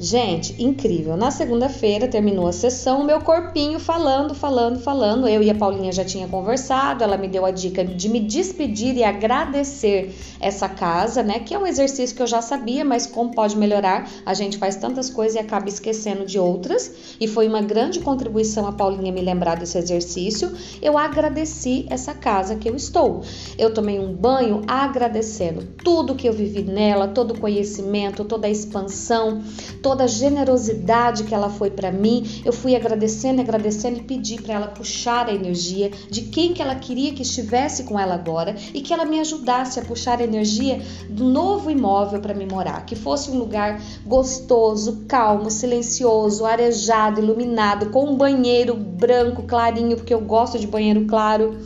Gente, 0.00 0.54
incrível. 0.62 1.16
Na 1.16 1.28
segunda-feira 1.32 2.06
terminou 2.06 2.46
a 2.46 2.52
sessão, 2.52 3.02
meu 3.02 3.20
corpinho 3.20 3.80
falando, 3.80 4.32
falando, 4.32 4.78
falando. 4.78 5.26
Eu 5.26 5.42
e 5.42 5.50
a 5.50 5.54
Paulinha 5.56 5.90
já 5.90 6.04
tinha 6.04 6.28
conversado, 6.28 7.02
ela 7.02 7.16
me 7.16 7.26
deu 7.26 7.44
a 7.44 7.50
dica 7.50 7.84
de 7.84 8.08
me 8.08 8.20
despedir 8.20 8.96
e 8.96 9.02
agradecer 9.02 10.14
essa 10.38 10.68
casa, 10.68 11.24
né? 11.24 11.40
Que 11.40 11.52
é 11.52 11.58
um 11.58 11.66
exercício 11.66 12.14
que 12.14 12.22
eu 12.22 12.28
já 12.28 12.40
sabia, 12.40 12.84
mas 12.84 13.08
como 13.08 13.34
pode 13.34 13.56
melhorar? 13.56 14.08
A 14.24 14.34
gente 14.34 14.56
faz 14.56 14.76
tantas 14.76 15.10
coisas 15.10 15.34
e 15.34 15.40
acaba 15.40 15.68
esquecendo 15.68 16.24
de 16.24 16.38
outras. 16.38 17.16
E 17.20 17.26
foi 17.26 17.48
uma 17.48 17.60
grande 17.60 17.98
contribuição 17.98 18.68
a 18.68 18.72
Paulinha 18.72 19.10
me 19.10 19.20
lembrar 19.20 19.56
desse 19.56 19.78
exercício. 19.78 20.52
Eu 20.80 20.96
agradeci 20.96 21.86
essa 21.90 22.14
casa 22.14 22.54
que 22.54 22.68
eu 22.68 22.76
estou. 22.76 23.22
Eu 23.58 23.74
tomei 23.74 23.98
um 23.98 24.14
banho 24.14 24.62
agradecendo 24.68 25.66
tudo 25.82 26.14
que 26.14 26.28
eu 26.28 26.32
vivi 26.32 26.62
nela, 26.62 27.08
todo 27.08 27.32
o 27.34 27.40
conhecimento, 27.40 28.24
toda 28.24 28.46
a 28.46 28.50
expansão, 28.50 29.42
toda 29.88 30.04
a 30.04 30.06
generosidade 30.06 31.24
que 31.24 31.34
ela 31.34 31.48
foi 31.48 31.70
para 31.70 31.90
mim. 31.90 32.42
Eu 32.44 32.52
fui 32.52 32.76
agradecendo, 32.76 33.40
agradecendo 33.40 34.00
e 34.00 34.02
pedi 34.02 34.36
para 34.36 34.52
ela 34.52 34.66
puxar 34.66 35.26
a 35.30 35.32
energia 35.32 35.90
de 36.10 36.20
quem 36.22 36.52
que 36.52 36.60
ela 36.60 36.74
queria 36.74 37.14
que 37.14 37.22
estivesse 37.22 37.84
com 37.84 37.98
ela 37.98 38.14
agora 38.14 38.54
e 38.74 38.82
que 38.82 38.92
ela 38.92 39.06
me 39.06 39.18
ajudasse 39.18 39.80
a 39.80 39.82
puxar 39.82 40.20
a 40.20 40.24
energia 40.24 40.82
do 41.08 41.24
novo 41.24 41.70
imóvel 41.70 42.20
para 42.20 42.34
me 42.34 42.44
morar, 42.44 42.84
que 42.84 42.94
fosse 42.94 43.30
um 43.30 43.38
lugar 43.38 43.80
gostoso, 44.04 45.06
calmo, 45.08 45.50
silencioso, 45.50 46.44
arejado, 46.44 47.22
iluminado, 47.22 47.88
com 47.88 48.10
um 48.10 48.14
banheiro 48.14 48.74
branco 48.74 49.44
clarinho, 49.44 49.96
porque 49.96 50.12
eu 50.12 50.20
gosto 50.20 50.58
de 50.58 50.66
banheiro 50.66 51.06
claro 51.06 51.56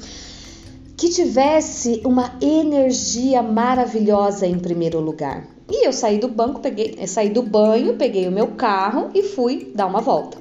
que 0.96 1.08
tivesse 1.08 2.00
uma 2.04 2.38
energia 2.40 3.42
maravilhosa 3.42 4.46
em 4.46 4.60
primeiro 4.60 5.00
lugar. 5.00 5.44
E 5.74 5.86
eu 5.86 5.92
saí 5.92 6.18
do 6.18 6.28
banco, 6.28 6.60
peguei, 6.60 7.06
saí 7.06 7.30
do 7.30 7.42
banho, 7.42 7.96
peguei 7.96 8.28
o 8.28 8.30
meu 8.30 8.48
carro 8.48 9.08
e 9.14 9.22
fui 9.22 9.72
dar 9.74 9.86
uma 9.86 10.02
volta. 10.02 10.36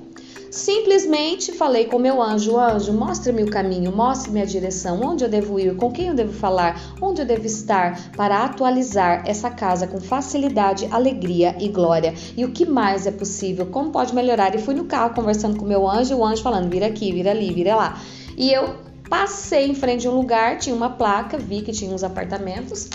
Simplesmente 0.51 1.53
falei 1.53 1.85
com 1.85 1.97
meu 1.97 2.21
anjo, 2.21 2.59
anjo, 2.59 2.91
mostre-me 2.91 3.41
o 3.41 3.49
caminho, 3.49 3.95
mostre-me 3.95 4.41
a 4.41 4.45
direção, 4.45 4.99
onde 5.01 5.23
eu 5.23 5.29
devo 5.29 5.57
ir, 5.57 5.73
com 5.77 5.89
quem 5.89 6.07
eu 6.07 6.13
devo 6.13 6.33
falar, 6.33 6.77
onde 7.01 7.21
eu 7.21 7.25
devo 7.25 7.45
estar 7.45 8.11
para 8.11 8.43
atualizar 8.43 9.23
essa 9.25 9.49
casa 9.49 9.87
com 9.87 10.01
facilidade, 10.01 10.89
alegria 10.91 11.55
e 11.57 11.69
glória. 11.69 12.13
E 12.35 12.43
o 12.43 12.51
que 12.51 12.65
mais 12.65 13.07
é 13.07 13.11
possível, 13.11 13.67
como 13.67 13.91
pode 13.91 14.13
melhorar? 14.13 14.53
E 14.53 14.57
fui 14.57 14.75
no 14.75 14.83
carro 14.83 15.15
conversando 15.15 15.57
com 15.57 15.63
meu 15.63 15.89
anjo, 15.89 16.17
o 16.17 16.25
anjo 16.25 16.43
falando, 16.43 16.69
vira 16.69 16.87
aqui, 16.87 17.13
vira 17.13 17.31
ali, 17.31 17.53
vira 17.53 17.73
lá. 17.73 17.97
E 18.35 18.51
eu 18.51 18.91
Passei 19.11 19.69
em 19.69 19.75
frente 19.75 20.07
a 20.07 20.09
um 20.09 20.15
lugar, 20.15 20.57
tinha 20.57 20.73
uma 20.73 20.91
placa, 20.91 21.37
vi 21.37 21.61
que 21.61 21.73
tinha 21.73 21.93
uns 21.93 22.01
apartamentos. 22.01 22.89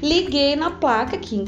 Liguei 0.00 0.54
na 0.54 0.70
placa 0.70 1.18
que, 1.18 1.44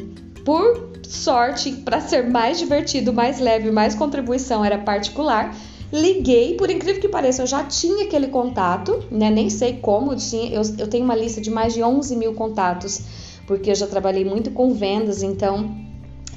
por 0.48 0.92
sorte, 1.06 1.72
para 1.72 2.00
ser 2.00 2.26
mais 2.26 2.58
divertido, 2.58 3.12
mais 3.12 3.38
leve, 3.38 3.70
mais 3.70 3.94
contribuição, 3.94 4.64
era 4.64 4.78
particular. 4.78 5.54
Liguei, 5.92 6.54
por 6.54 6.70
incrível 6.70 7.02
que 7.02 7.08
pareça, 7.08 7.42
eu 7.42 7.46
já 7.46 7.64
tinha 7.64 8.06
aquele 8.06 8.28
contato, 8.28 9.04
né? 9.10 9.30
Nem 9.30 9.50
sei 9.50 9.74
como, 9.74 10.16
tinha, 10.16 10.50
eu, 10.50 10.62
eu 10.78 10.88
tenho 10.88 11.04
uma 11.04 11.14
lista 11.14 11.38
de 11.38 11.50
mais 11.50 11.74
de 11.74 11.82
11 11.82 12.16
mil 12.16 12.32
contatos, 12.32 13.02
porque 13.46 13.70
eu 13.70 13.74
já 13.74 13.86
trabalhei 13.86 14.24
muito 14.24 14.50
com 14.50 14.72
vendas, 14.72 15.22
então 15.22 15.70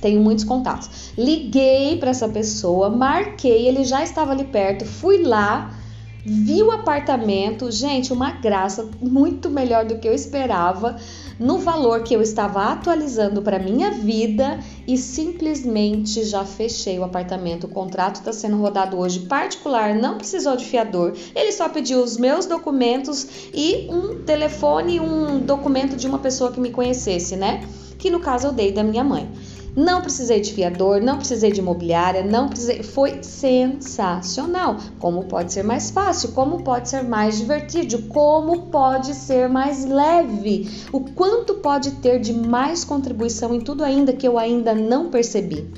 tenho 0.01 0.19
muitos 0.19 0.43
contatos. 0.43 1.13
Liguei 1.17 1.95
para 1.95 2.09
essa 2.09 2.27
pessoa, 2.27 2.89
marquei, 2.89 3.65
ele 3.65 3.85
já 3.85 4.03
estava 4.03 4.33
ali 4.33 4.43
perto, 4.43 4.83
fui 4.83 5.23
lá, 5.23 5.73
Vi 6.23 6.61
o 6.61 6.69
apartamento, 6.69 7.71
gente, 7.71 8.13
uma 8.13 8.31
graça, 8.31 8.87
muito 9.01 9.49
melhor 9.49 9.85
do 9.85 9.97
que 9.97 10.07
eu 10.07 10.13
esperava, 10.13 10.95
no 11.41 11.57
valor 11.57 12.03
que 12.03 12.13
eu 12.13 12.21
estava 12.21 12.65
atualizando 12.65 13.41
para 13.41 13.57
minha 13.57 13.89
vida 13.89 14.59
e 14.87 14.95
simplesmente 14.95 16.23
já 16.23 16.45
fechei 16.45 16.99
o 16.99 17.03
apartamento. 17.03 17.63
O 17.63 17.69
contrato 17.69 18.17
está 18.17 18.31
sendo 18.31 18.57
rodado 18.57 18.95
hoje 18.95 19.21
particular, 19.21 19.95
não 19.95 20.17
precisou 20.17 20.55
de 20.55 20.65
fiador. 20.65 21.13
Ele 21.35 21.51
só 21.51 21.67
pediu 21.67 22.03
os 22.03 22.15
meus 22.15 22.45
documentos 22.45 23.27
e 23.51 23.87
um 23.89 24.23
telefone, 24.23 24.99
um 24.99 25.39
documento 25.39 25.95
de 25.95 26.05
uma 26.05 26.19
pessoa 26.19 26.51
que 26.51 26.59
me 26.59 26.69
conhecesse, 26.69 27.35
né? 27.35 27.67
Que 27.97 28.11
no 28.11 28.19
caso 28.19 28.47
eu 28.47 28.51
dei 28.51 28.71
da 28.71 28.83
minha 28.83 29.03
mãe. 29.03 29.27
Não 29.75 30.01
precisei 30.01 30.41
de 30.41 30.53
fiador, 30.53 31.01
não 31.01 31.17
precisei 31.17 31.51
de 31.51 31.61
imobiliária, 31.61 32.23
não 32.23 32.49
precisei. 32.49 32.83
Foi 32.83 33.23
sensacional. 33.23 34.77
Como 34.99 35.23
pode 35.25 35.53
ser 35.53 35.63
mais 35.63 35.89
fácil? 35.91 36.33
Como 36.33 36.61
pode 36.63 36.89
ser 36.89 37.03
mais 37.03 37.37
divertido? 37.37 38.01
Como 38.09 38.63
pode 38.63 39.13
ser 39.13 39.47
mais 39.47 39.85
leve? 39.85 40.69
O 40.91 40.99
quanto 40.99 41.55
pode 41.55 41.91
ter 41.91 42.19
de 42.19 42.33
mais 42.33 42.83
contribuição 42.83 43.55
em 43.55 43.61
tudo 43.61 43.83
ainda 43.83 44.11
que 44.11 44.27
eu 44.27 44.37
ainda 44.37 44.75
não 44.75 45.09
percebi? 45.09 45.69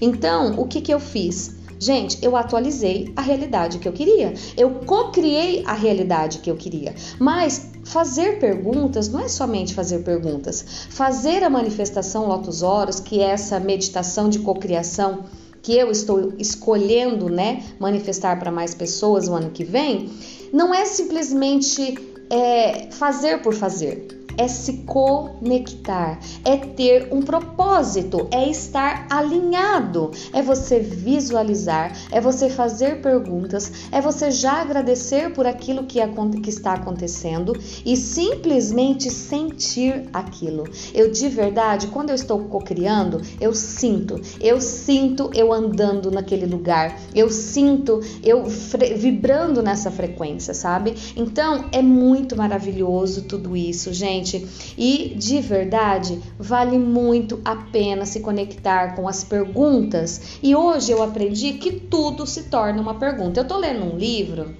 Então, 0.00 0.54
o 0.58 0.66
que, 0.66 0.80
que 0.80 0.92
eu 0.92 0.98
fiz? 0.98 1.62
Gente, 1.78 2.18
eu 2.22 2.36
atualizei 2.36 3.12
a 3.16 3.20
realidade 3.20 3.80
que 3.80 3.88
eu 3.88 3.92
queria. 3.92 4.32
Eu 4.56 4.70
co-criei 4.86 5.64
a 5.66 5.72
realidade 5.72 6.38
que 6.38 6.48
eu 6.48 6.54
queria. 6.54 6.94
Mas 7.18 7.71
fazer 7.84 8.38
perguntas 8.38 9.08
não 9.08 9.20
é 9.20 9.28
somente 9.28 9.74
fazer 9.74 10.00
perguntas. 10.00 10.64
Fazer 10.90 11.42
a 11.42 11.50
manifestação 11.50 12.26
Lotus 12.26 12.62
Horos, 12.62 13.00
que 13.00 13.20
é 13.20 13.30
essa 13.30 13.58
meditação 13.60 14.28
de 14.28 14.38
cocriação 14.38 15.24
que 15.62 15.76
eu 15.76 15.90
estou 15.90 16.32
escolhendo, 16.38 17.28
né, 17.28 17.62
manifestar 17.78 18.38
para 18.38 18.50
mais 18.50 18.74
pessoas 18.74 19.28
o 19.28 19.34
ano 19.34 19.50
que 19.50 19.64
vem, 19.64 20.10
não 20.52 20.74
é 20.74 20.84
simplesmente 20.84 21.96
é, 22.28 22.88
fazer 22.90 23.42
por 23.42 23.54
fazer 23.54 24.21
é 24.36 24.48
se 24.48 24.84
conectar, 24.84 26.18
é 26.44 26.56
ter 26.56 27.08
um 27.12 27.22
propósito, 27.22 28.28
é 28.30 28.48
estar 28.48 29.06
alinhado, 29.10 30.10
é 30.32 30.42
você 30.42 30.80
visualizar, 30.80 31.92
é 32.10 32.20
você 32.20 32.48
fazer 32.48 33.00
perguntas, 33.00 33.72
é 33.90 34.00
você 34.00 34.30
já 34.30 34.60
agradecer 34.60 35.32
por 35.32 35.46
aquilo 35.46 35.84
que, 35.84 35.98
que 36.42 36.50
está 36.50 36.74
acontecendo 36.74 37.56
e 37.84 37.96
simplesmente 37.96 39.10
sentir 39.10 40.08
aquilo. 40.12 40.64
Eu 40.94 41.10
de 41.10 41.28
verdade, 41.28 41.88
quando 41.88 42.10
eu 42.10 42.14
estou 42.14 42.38
co-criando, 42.44 43.20
eu 43.40 43.54
sinto, 43.54 44.20
eu 44.40 44.60
sinto 44.60 45.30
eu 45.34 45.52
andando 45.52 46.10
naquele 46.10 46.46
lugar, 46.46 46.98
eu 47.14 47.28
sinto 47.30 48.00
eu 48.22 48.44
vibrando 48.44 49.62
nessa 49.62 49.90
frequência, 49.90 50.54
sabe? 50.54 50.94
Então 51.16 51.66
é 51.72 51.82
muito 51.82 52.36
maravilhoso 52.36 53.22
tudo 53.22 53.56
isso, 53.56 53.92
gente 53.92 54.21
gente. 54.22 54.46
E 54.78 55.14
de 55.16 55.40
verdade, 55.40 56.20
vale 56.38 56.78
muito 56.78 57.40
a 57.44 57.56
pena 57.56 58.06
se 58.06 58.20
conectar 58.20 58.94
com 58.94 59.08
as 59.08 59.24
perguntas. 59.24 60.38
E 60.42 60.54
hoje 60.54 60.92
eu 60.92 61.02
aprendi 61.02 61.54
que 61.54 61.72
tudo 61.72 62.26
se 62.26 62.44
torna 62.44 62.80
uma 62.80 62.94
pergunta. 62.94 63.40
Eu 63.40 63.46
tô 63.46 63.58
lendo 63.58 63.84
um 63.84 63.96
livro 63.96 64.54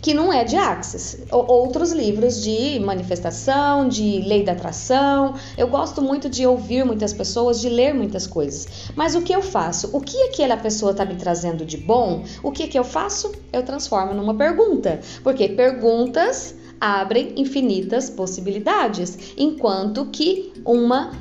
que 0.00 0.12
não 0.12 0.32
é 0.32 0.42
de 0.42 0.56
Axis, 0.56 1.18
outros 1.30 1.92
livros 1.92 2.42
de 2.42 2.80
manifestação, 2.80 3.88
de 3.88 4.20
lei 4.26 4.42
da 4.42 4.50
atração. 4.50 5.36
Eu 5.56 5.68
gosto 5.68 6.02
muito 6.02 6.28
de 6.28 6.44
ouvir 6.44 6.84
muitas 6.84 7.12
pessoas, 7.12 7.60
de 7.60 7.68
ler 7.68 7.94
muitas 7.94 8.26
coisas. 8.26 8.90
Mas 8.96 9.14
o 9.14 9.22
que 9.22 9.32
eu 9.32 9.40
faço? 9.40 9.90
O 9.92 10.00
que 10.00 10.20
aquela 10.24 10.56
pessoa 10.56 10.90
está 10.90 11.04
me 11.04 11.14
trazendo 11.14 11.64
de 11.64 11.76
bom? 11.76 12.24
O 12.42 12.50
que 12.50 12.66
que 12.66 12.76
eu 12.76 12.82
faço? 12.82 13.30
Eu 13.52 13.62
transformo 13.62 14.12
numa 14.12 14.34
pergunta, 14.34 14.98
porque 15.22 15.48
perguntas 15.50 16.56
abrem 16.82 17.34
infinitas 17.36 18.10
possibilidades, 18.10 19.16
enquanto 19.36 20.06
que 20.06 20.52
uma 20.66 21.12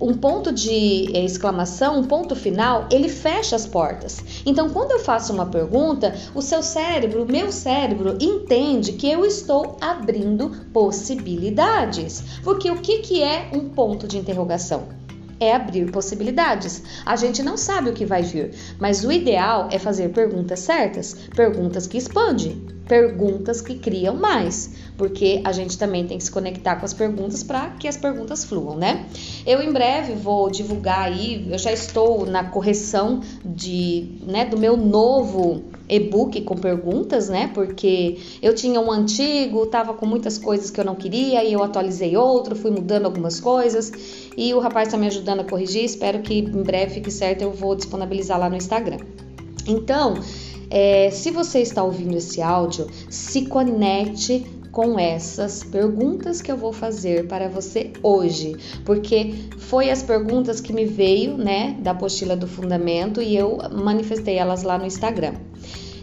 um 0.00 0.14
ponto 0.14 0.50
de 0.50 1.10
exclamação, 1.14 1.98
um 1.98 2.04
ponto 2.04 2.34
final, 2.34 2.86
ele 2.90 3.06
fecha 3.06 3.54
as 3.54 3.66
portas. 3.66 4.24
Então, 4.46 4.70
quando 4.70 4.92
eu 4.92 4.98
faço 4.98 5.30
uma 5.30 5.44
pergunta, 5.44 6.14
o 6.34 6.40
seu 6.40 6.62
cérebro, 6.62 7.24
o 7.24 7.30
meu 7.30 7.52
cérebro, 7.52 8.16
entende 8.18 8.92
que 8.92 9.10
eu 9.10 9.26
estou 9.26 9.76
abrindo 9.78 10.52
possibilidades. 10.72 12.24
Porque 12.42 12.70
o 12.70 12.80
que, 12.80 13.00
que 13.00 13.22
é 13.22 13.50
um 13.52 13.68
ponto 13.68 14.08
de 14.08 14.16
interrogação? 14.16 14.98
é 15.38 15.54
abrir 15.54 15.90
possibilidades. 15.90 16.82
A 17.04 17.16
gente 17.16 17.42
não 17.42 17.56
sabe 17.56 17.88
o 17.88 17.94
que 17.94 18.04
vai 18.04 18.22
vir, 18.22 18.50
mas 18.78 19.02
o 19.04 19.10
ideal 19.10 19.68
é 19.72 19.78
fazer 19.78 20.10
perguntas 20.10 20.60
certas, 20.60 21.16
perguntas 21.34 21.86
que 21.86 21.96
expandem, 21.96 22.62
perguntas 22.90 23.60
que 23.60 23.76
criam 23.76 24.16
mais, 24.16 24.72
porque 24.98 25.40
a 25.44 25.52
gente 25.52 25.78
também 25.78 26.08
tem 26.08 26.18
que 26.18 26.24
se 26.24 26.30
conectar 26.32 26.74
com 26.74 26.84
as 26.84 26.92
perguntas 26.92 27.44
para 27.44 27.70
que 27.78 27.86
as 27.86 27.96
perguntas 27.96 28.44
fluam, 28.44 28.76
né? 28.76 29.06
Eu 29.46 29.62
em 29.62 29.72
breve 29.72 30.14
vou 30.14 30.50
divulgar 30.50 31.02
aí, 31.02 31.46
eu 31.48 31.56
já 31.56 31.72
estou 31.72 32.26
na 32.26 32.42
correção 32.42 33.20
de, 33.44 34.18
né, 34.26 34.44
do 34.44 34.58
meu 34.58 34.76
novo 34.76 35.62
e-book 35.88 36.40
com 36.40 36.56
perguntas, 36.56 37.28
né? 37.28 37.48
Porque 37.54 38.18
eu 38.42 38.56
tinha 38.56 38.80
um 38.80 38.90
antigo, 38.90 39.66
tava 39.66 39.94
com 39.94 40.04
muitas 40.04 40.36
coisas 40.36 40.68
que 40.68 40.80
eu 40.80 40.84
não 40.84 40.96
queria 40.96 41.44
e 41.44 41.52
eu 41.52 41.62
atualizei 41.62 42.16
outro, 42.16 42.56
fui 42.56 42.72
mudando 42.72 43.04
algumas 43.06 43.38
coisas 43.38 43.92
e 44.36 44.52
o 44.52 44.58
rapaz 44.58 44.88
está 44.88 44.98
me 44.98 45.06
ajudando 45.06 45.40
a 45.40 45.44
corrigir. 45.44 45.84
Espero 45.84 46.22
que 46.22 46.40
em 46.40 46.62
breve 46.64 46.94
fique 46.94 47.10
certo, 47.12 47.42
eu 47.42 47.52
vou 47.52 47.76
disponibilizar 47.76 48.36
lá 48.36 48.50
no 48.50 48.56
Instagram. 48.56 48.98
Então, 49.64 50.14
é, 50.70 51.10
se 51.10 51.30
você 51.30 51.60
está 51.60 51.82
ouvindo 51.82 52.16
esse 52.16 52.40
áudio, 52.40 52.86
se 53.08 53.46
conecte 53.46 54.46
com 54.70 54.98
essas 54.98 55.64
perguntas 55.64 56.40
que 56.40 56.50
eu 56.50 56.56
vou 56.56 56.72
fazer 56.72 57.26
para 57.26 57.48
você 57.48 57.92
hoje, 58.02 58.56
porque 58.84 59.34
foi 59.58 59.90
as 59.90 60.02
perguntas 60.02 60.60
que 60.60 60.72
me 60.72 60.84
veio, 60.84 61.36
né, 61.36 61.76
da 61.80 61.90
apostila 61.90 62.36
do 62.36 62.46
fundamento 62.46 63.20
e 63.20 63.36
eu 63.36 63.58
manifestei 63.72 64.36
elas 64.36 64.62
lá 64.62 64.78
no 64.78 64.86
Instagram. 64.86 65.34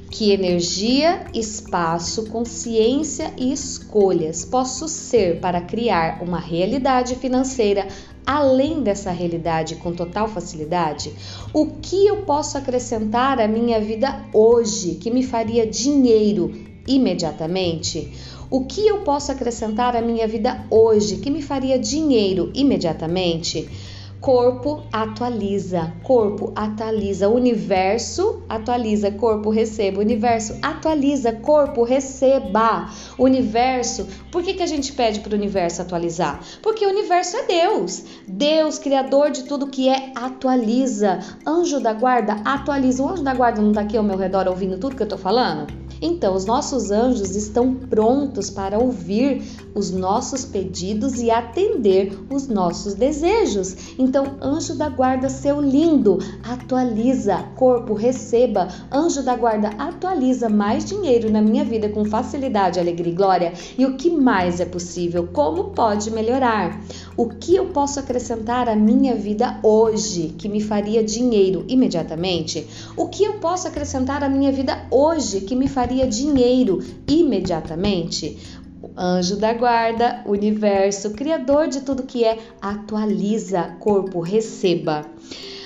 Que 0.09 0.31
energia, 0.31 1.25
espaço, 1.33 2.27
consciência 2.27 3.33
e 3.37 3.51
escolhas 3.51 4.43
posso 4.45 4.87
ser 4.87 5.39
para 5.39 5.61
criar 5.61 6.23
uma 6.23 6.39
realidade 6.39 7.15
financeira 7.15 7.87
além 8.27 8.83
dessa 8.83 9.09
realidade 9.09 9.77
com 9.77 9.93
total 9.93 10.27
facilidade? 10.27 11.13
O 11.53 11.65
que 11.81 12.05
eu 12.05 12.23
posso 12.23 12.57
acrescentar 12.57 13.39
à 13.39 13.47
minha 13.47 13.79
vida 13.79 14.25
hoje 14.33 14.95
que 14.95 15.09
me 15.09 15.23
faria 15.23 15.65
dinheiro 15.65 16.53
imediatamente? 16.85 18.11
O 18.51 18.65
que 18.65 18.85
eu 18.85 18.99
posso 18.99 19.31
acrescentar 19.31 19.95
à 19.95 20.01
minha 20.01 20.27
vida 20.27 20.65
hoje 20.69 21.17
que 21.17 21.29
me 21.29 21.41
faria 21.41 21.79
dinheiro 21.79 22.51
imediatamente? 22.53 23.67
Corpo 24.19 24.83
atualiza, 24.91 25.93
corpo 26.03 26.51
atualiza, 26.55 27.29
universo 27.29 28.41
atualiza, 28.49 29.11
corpo 29.11 29.51
receba, 29.51 30.01
universo 30.01 30.55
atualiza, 30.61 31.33
corpo 31.33 31.83
receba, 31.83 32.89
universo. 33.19 34.07
Por 34.31 34.43
que, 34.43 34.55
que 34.55 34.63
a 34.63 34.67
gente 34.67 34.91
pede 34.93 35.19
para 35.19 35.33
o 35.33 35.37
universo 35.37 35.83
atualizar? 35.83 36.41
Porque 36.63 36.85
o 36.85 36.89
universo 36.89 37.37
é 37.37 37.43
Deus, 37.43 38.03
Deus, 38.27 38.79
criador 38.79 39.29
de 39.29 39.43
tudo 39.43 39.67
que 39.67 39.87
é, 39.87 40.11
atualiza. 40.15 41.19
Anjo 41.45 41.79
da 41.79 41.93
guarda, 41.93 42.41
atualiza. 42.43 43.03
O 43.03 43.09
anjo 43.09 43.23
da 43.23 43.35
guarda 43.35 43.61
não 43.61 43.69
está 43.69 43.81
aqui 43.81 43.97
ao 43.97 44.03
meu 44.03 44.17
redor 44.17 44.47
ouvindo 44.47 44.79
tudo 44.79 44.95
que 44.95 45.03
eu 45.03 45.05
estou 45.05 45.19
falando? 45.19 45.67
Então, 46.01 46.35
os 46.35 46.45
nossos 46.45 46.91
anjos 46.91 47.35
estão 47.35 47.73
prontos 47.73 48.49
para 48.49 48.79
ouvir 48.79 49.41
os 49.73 49.91
nossos 49.91 50.45
pedidos 50.45 51.19
e 51.19 51.29
atender 51.29 52.17
os 52.29 52.47
nossos 52.47 52.93
desejos. 52.93 53.95
Então, 53.97 54.37
anjo 54.41 54.75
da 54.75 54.89
guarda, 54.89 55.29
seu 55.29 55.61
lindo, 55.61 56.19
atualiza, 56.43 57.43
corpo, 57.55 57.93
receba. 57.93 58.67
Anjo 58.91 59.23
da 59.23 59.35
guarda, 59.35 59.69
atualiza 59.77 60.49
mais 60.49 60.85
dinheiro 60.85 61.31
na 61.31 61.41
minha 61.41 61.63
vida 61.63 61.89
com 61.89 62.05
facilidade, 62.05 62.79
alegria 62.79 63.11
e 63.11 63.15
glória. 63.15 63.53
E 63.77 63.85
o 63.85 63.95
que 63.95 64.09
mais 64.09 64.59
é 64.59 64.65
possível? 64.65 65.27
Como 65.31 65.65
pode 65.65 66.11
melhorar? 66.11 66.79
O 67.17 67.29
que 67.29 67.55
eu 67.55 67.65
posso 67.69 67.99
acrescentar 67.99 68.69
à 68.69 68.75
minha 68.75 69.15
vida 69.15 69.59
hoje 69.63 70.35
que 70.37 70.47
me 70.47 70.61
faria 70.61 71.03
dinheiro 71.03 71.65
imediatamente? 71.67 72.67
O 72.95 73.07
que 73.07 73.23
eu 73.23 73.39
posso 73.39 73.67
acrescentar 73.67 74.23
à 74.23 74.29
minha 74.29 74.51
vida 74.51 74.85
hoje 74.91 75.41
que 75.41 75.55
me 75.55 75.67
faria 75.67 76.05
dinheiro 76.05 76.79
imediatamente? 77.07 78.37
anjo 78.95 79.35
da 79.35 79.53
guarda, 79.53 80.21
universo, 80.25 81.11
criador 81.11 81.67
de 81.67 81.81
tudo 81.81 82.03
que 82.03 82.23
é, 82.23 82.37
atualiza, 82.61 83.75
corpo, 83.79 84.19
receba. 84.21 85.05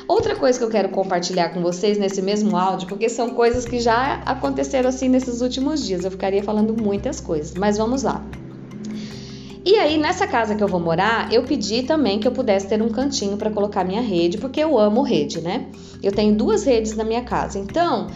Outra 0.07 0.35
coisa 0.35 0.57
que 0.57 0.65
eu 0.65 0.69
quero 0.69 0.89
compartilhar 0.89 1.49
com 1.49 1.61
vocês 1.61 1.97
nesse 1.97 2.21
mesmo 2.21 2.57
áudio, 2.57 2.87
porque 2.87 3.07
são 3.07 3.31
coisas 3.31 3.65
que 3.65 3.79
já 3.79 4.15
aconteceram 4.25 4.89
assim 4.89 5.07
nesses 5.07 5.41
últimos 5.41 5.85
dias, 5.85 6.03
eu 6.03 6.11
ficaria 6.11 6.43
falando 6.43 6.75
muitas 6.81 7.21
coisas, 7.21 7.53
mas 7.53 7.77
vamos 7.77 8.03
lá. 8.03 8.21
E 9.63 9.75
aí, 9.75 9.97
nessa 9.97 10.25
casa 10.25 10.55
que 10.55 10.63
eu 10.63 10.67
vou 10.67 10.79
morar, 10.79 11.31
eu 11.31 11.43
pedi 11.43 11.83
também 11.83 12.19
que 12.19 12.27
eu 12.27 12.31
pudesse 12.31 12.67
ter 12.67 12.81
um 12.81 12.89
cantinho 12.89 13.37
para 13.37 13.51
colocar 13.51 13.83
minha 13.83 14.01
rede, 14.01 14.39
porque 14.39 14.59
eu 14.59 14.77
amo 14.77 15.03
rede, 15.03 15.39
né? 15.39 15.67
Eu 16.01 16.11
tenho 16.11 16.35
duas 16.35 16.63
redes 16.63 16.95
na 16.95 17.03
minha 17.03 17.21
casa. 17.21 17.59
Então, 17.59 18.07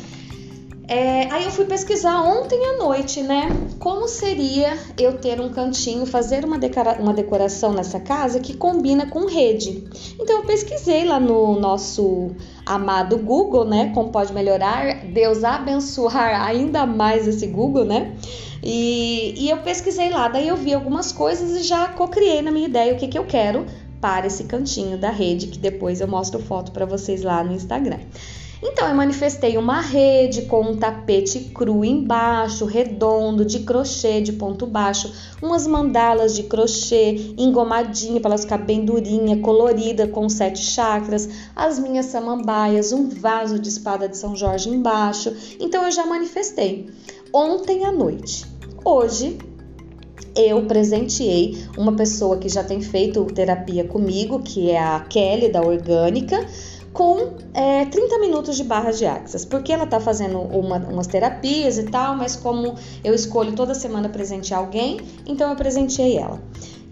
é, 0.87 1.31
aí 1.31 1.45
eu 1.45 1.51
fui 1.51 1.65
pesquisar 1.65 2.21
ontem 2.21 2.59
à 2.65 2.77
noite, 2.77 3.21
né? 3.21 3.49
Como 3.79 4.07
seria 4.07 4.77
eu 4.99 5.17
ter 5.17 5.41
um 5.41 5.49
cantinho, 5.49 6.05
fazer 6.05 6.45
uma, 6.45 6.59
decora 6.59 6.97
uma 7.01 7.13
decoração 7.13 7.73
nessa 7.73 7.99
casa 7.99 8.39
que 8.39 8.55
combina 8.55 9.07
com 9.07 9.25
rede. 9.25 9.83
Então 10.19 10.39
eu 10.39 10.45
pesquisei 10.45 11.05
lá 11.05 11.19
no 11.19 11.59
nosso 11.59 12.31
amado 12.65 13.17
Google, 13.17 13.65
né? 13.65 13.91
Como 13.93 14.09
pode 14.09 14.31
melhorar, 14.33 15.05
Deus 15.05 15.43
abençoar 15.43 16.41
ainda 16.45 16.85
mais 16.85 17.27
esse 17.27 17.47
Google, 17.47 17.85
né? 17.85 18.15
E, 18.61 19.33
e 19.37 19.49
eu 19.49 19.57
pesquisei 19.57 20.09
lá, 20.09 20.27
daí 20.27 20.47
eu 20.47 20.55
vi 20.55 20.73
algumas 20.73 21.11
coisas 21.11 21.51
e 21.51 21.63
já 21.63 21.87
co-criei 21.89 22.41
na 22.41 22.51
minha 22.51 22.67
ideia 22.67 22.93
o 22.93 22.97
que, 22.97 23.07
que 23.07 23.17
eu 23.17 23.25
quero 23.25 23.65
para 24.01 24.27
esse 24.27 24.43
cantinho 24.43 24.97
da 24.97 25.09
rede, 25.09 25.47
que 25.47 25.57
depois 25.57 26.01
eu 26.01 26.07
mostro 26.07 26.39
foto 26.39 26.71
para 26.71 26.85
vocês 26.85 27.23
lá 27.23 27.43
no 27.43 27.53
Instagram. 27.53 27.99
Então 28.67 28.87
eu 28.87 28.95
manifestei 28.95 29.59
uma 29.59 29.79
rede 29.79 30.41
com 30.43 30.59
um 30.59 30.75
tapete 30.75 31.51
cru 31.53 31.85
embaixo, 31.85 32.65
redondo, 32.65 33.45
de 33.45 33.59
crochê 33.59 34.21
de 34.21 34.33
ponto 34.33 34.65
baixo, 34.65 35.13
umas 35.39 35.67
mandalas 35.67 36.33
de 36.33 36.43
crochê 36.43 37.35
engomadinha 37.37 38.19
para 38.19 38.31
elas 38.31 38.41
ficar 38.41 38.57
bem 38.57 38.83
durinha, 38.83 39.39
colorida 39.39 40.07
com 40.07 40.27
sete 40.27 40.61
chakras, 40.61 41.29
as 41.55 41.77
minhas 41.77 42.07
samambaias, 42.07 42.91
um 42.91 43.07
vaso 43.07 43.59
de 43.59 43.69
espada 43.69 44.09
de 44.09 44.17
São 44.17 44.35
Jorge 44.35 44.67
embaixo. 44.67 45.31
Então 45.59 45.83
eu 45.83 45.91
já 45.91 46.03
manifestei. 46.07 46.89
Ontem 47.31 47.85
à 47.85 47.91
noite. 47.91 48.47
Hoje 48.83 49.37
eu 50.35 50.65
presenteei 50.65 51.65
uma 51.77 51.93
pessoa 51.93 52.37
que 52.37 52.49
já 52.49 52.63
tem 52.63 52.81
feito 52.81 53.23
terapia 53.25 53.83
comigo, 53.83 54.39
que 54.39 54.71
é 54.71 54.79
a 54.79 55.01
Kelly 55.01 55.49
da 55.49 55.61
Orgânica 55.61 56.43
com 56.95 57.33
é, 57.53 57.83
30 57.83 58.19
minutos 58.19 58.55
de 58.55 58.63
barras 58.63 58.97
de 58.97 59.05
axis, 59.05 59.43
porque 59.43 59.73
ela 59.73 59.85
tá 59.85 59.99
fazendo 59.99 60.39
uma, 60.39 60.77
umas 60.77 61.05
terapias 61.05 61.77
e 61.77 61.83
tal, 61.83 62.15
mas 62.15 62.37
como 62.37 62.75
eu 63.03 63.13
escolho 63.13 63.51
toda 63.51 63.75
semana 63.75 64.07
presentear 64.07 64.61
alguém, 64.61 65.01
então 65.27 65.49
eu 65.49 65.57
presenteei 65.57 66.17
ela. 66.17 66.41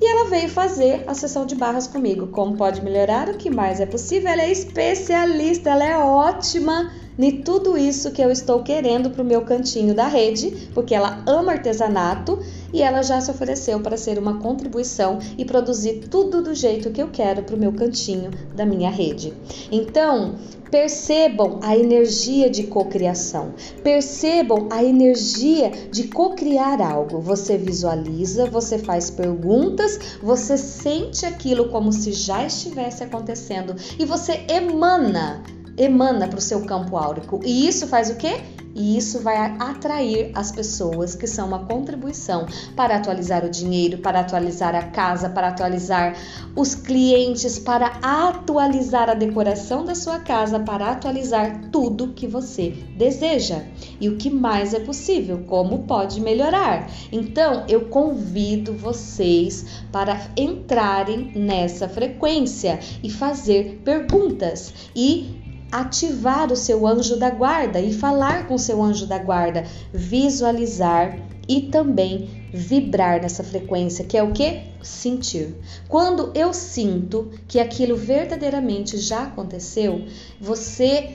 E 0.02 0.06
ela 0.06 0.30
veio 0.30 0.50
fazer 0.50 1.06
a 1.08 1.14
sessão 1.14 1.46
de 1.46 1.56
barras 1.56 1.88
comigo. 1.88 2.28
Como 2.28 2.58
pode 2.58 2.82
melhorar? 2.82 3.30
O 3.30 3.38
que 3.38 3.50
mais 3.50 3.80
é 3.80 3.86
possível? 3.86 4.30
Ela 4.30 4.42
é 4.42 4.52
especialista, 4.52 5.70
ela 5.70 5.86
é 5.86 5.98
ótima 5.98 6.92
em 7.18 7.42
tudo 7.42 7.78
isso 7.78 8.12
que 8.12 8.22
eu 8.22 8.32
estou 8.32 8.64
querendo 8.64 9.10
para 9.10 9.22
o 9.22 9.26
meu 9.26 9.42
cantinho 9.42 9.94
da 9.94 10.08
rede, 10.08 10.70
porque 10.74 10.96
ela 10.96 11.24
ama 11.28 11.54
artesanato 11.54 12.40
e 12.72 12.82
ela 12.82 13.04
já 13.04 13.22
se 13.22 13.30
ofereceu 13.30 13.80
para 13.80 13.98
ser 13.98 14.18
uma 14.18 14.40
contribuição 14.40 15.20
e 15.38 15.46
produzir 15.46 16.08
tudo 16.10 16.42
do 16.42 16.56
jeito 16.56 16.92
que 16.92 17.02
eu 17.02 17.10
quero 17.10 17.44
para 17.44 17.56
o 17.56 17.60
meu 17.60 17.72
cantinho 17.72 18.32
da 18.56 18.66
minha 18.66 18.90
rede. 18.90 19.34
Então, 19.72 20.36
percebam 20.72 21.60
a 21.62 21.78
energia 21.78 22.50
de 22.50 22.64
cocriação, 22.64 23.54
percebam 23.84 24.70
a 24.72 24.84
energia 24.84 25.72
de 25.92 26.08
cocriar 26.08 26.82
algo. 26.82 27.20
Você 27.20 27.60
visualiza, 27.60 28.48
você 28.48 28.80
faz 28.80 29.12
perguntas, 29.12 30.18
você 30.20 30.58
sente 30.58 31.28
aquilo 31.28 31.70
como 31.70 31.94
se 31.94 32.12
já 32.12 32.44
estivesse 32.44 33.04
acontecendo 33.04 33.76
e 34.00 34.04
você 34.04 34.48
emana 34.50 35.44
emana 35.78 36.28
para 36.28 36.40
o 36.40 36.42
seu 36.42 36.62
campo 36.66 36.98
áurico. 36.98 37.40
E 37.44 37.68
isso 37.68 37.88
faz 37.88 38.10
o 38.10 38.16
quê? 38.16 38.42
E 38.76 38.98
isso 38.98 39.20
vai 39.20 39.38
atrair 39.60 40.32
as 40.34 40.52
pessoas 40.52 41.14
que 41.14 41.28
são 41.28 41.48
uma 41.48 41.66
contribuição 41.66 42.48
para 42.76 42.96
atualizar 42.96 43.46
o 43.46 43.50
dinheiro, 43.50 44.00
para 44.00 44.22
atualizar 44.22 44.74
a 44.74 44.84
casa, 44.84 45.30
para 45.30 45.50
atualizar 45.50 46.16
os 46.56 46.74
clientes, 46.74 47.60
para 47.60 48.00
atualizar 48.02 49.10
a 49.10 49.14
decoração 49.14 49.86
da 49.86 49.94
sua 49.94 50.20
casa, 50.20 50.60
para 50.60 50.90
atualizar 50.90 51.70
tudo 51.72 52.14
que 52.14 52.26
você 52.26 52.72
deseja. 52.98 53.62
E 54.02 54.10
o 54.10 54.18
que 54.18 54.30
mais 54.30 54.74
é 54.74 54.80
possível? 54.80 55.44
Como 55.46 55.84
pode 55.84 56.20
melhorar? 56.20 56.90
Então, 57.12 57.66
eu 57.68 57.90
convido 57.90 58.74
vocês 58.74 59.84
para 59.92 60.20
entrarem 60.36 61.32
nessa 61.36 61.88
frequência 61.88 62.80
e 63.04 63.10
fazer 63.12 63.82
perguntas 63.86 64.74
e 64.96 65.43
ativar 65.74 66.52
o 66.52 66.56
seu 66.56 66.86
anjo 66.86 67.18
da 67.18 67.32
guarda 67.32 67.82
e 67.82 67.92
falar 67.92 68.48
com 68.48 68.54
o 68.54 68.60
seu 68.60 68.82
anjo 68.82 69.08
da 69.08 69.18
guarda, 69.18 69.66
visualizar 69.92 71.18
e 71.50 71.64
também 71.64 72.30
vibrar 72.54 73.20
nessa 73.20 73.44
frequência, 73.44 74.06
que 74.06 74.16
é 74.16 74.22
o 74.22 74.32
que? 74.32 74.62
Sentir. 74.84 75.56
Quando 75.90 76.32
eu 76.36 76.54
sinto 76.54 77.32
que 77.48 77.60
aquilo 77.60 77.96
verdadeiramente 77.96 78.98
já 79.00 79.24
aconteceu, 79.24 80.06
você 80.40 81.10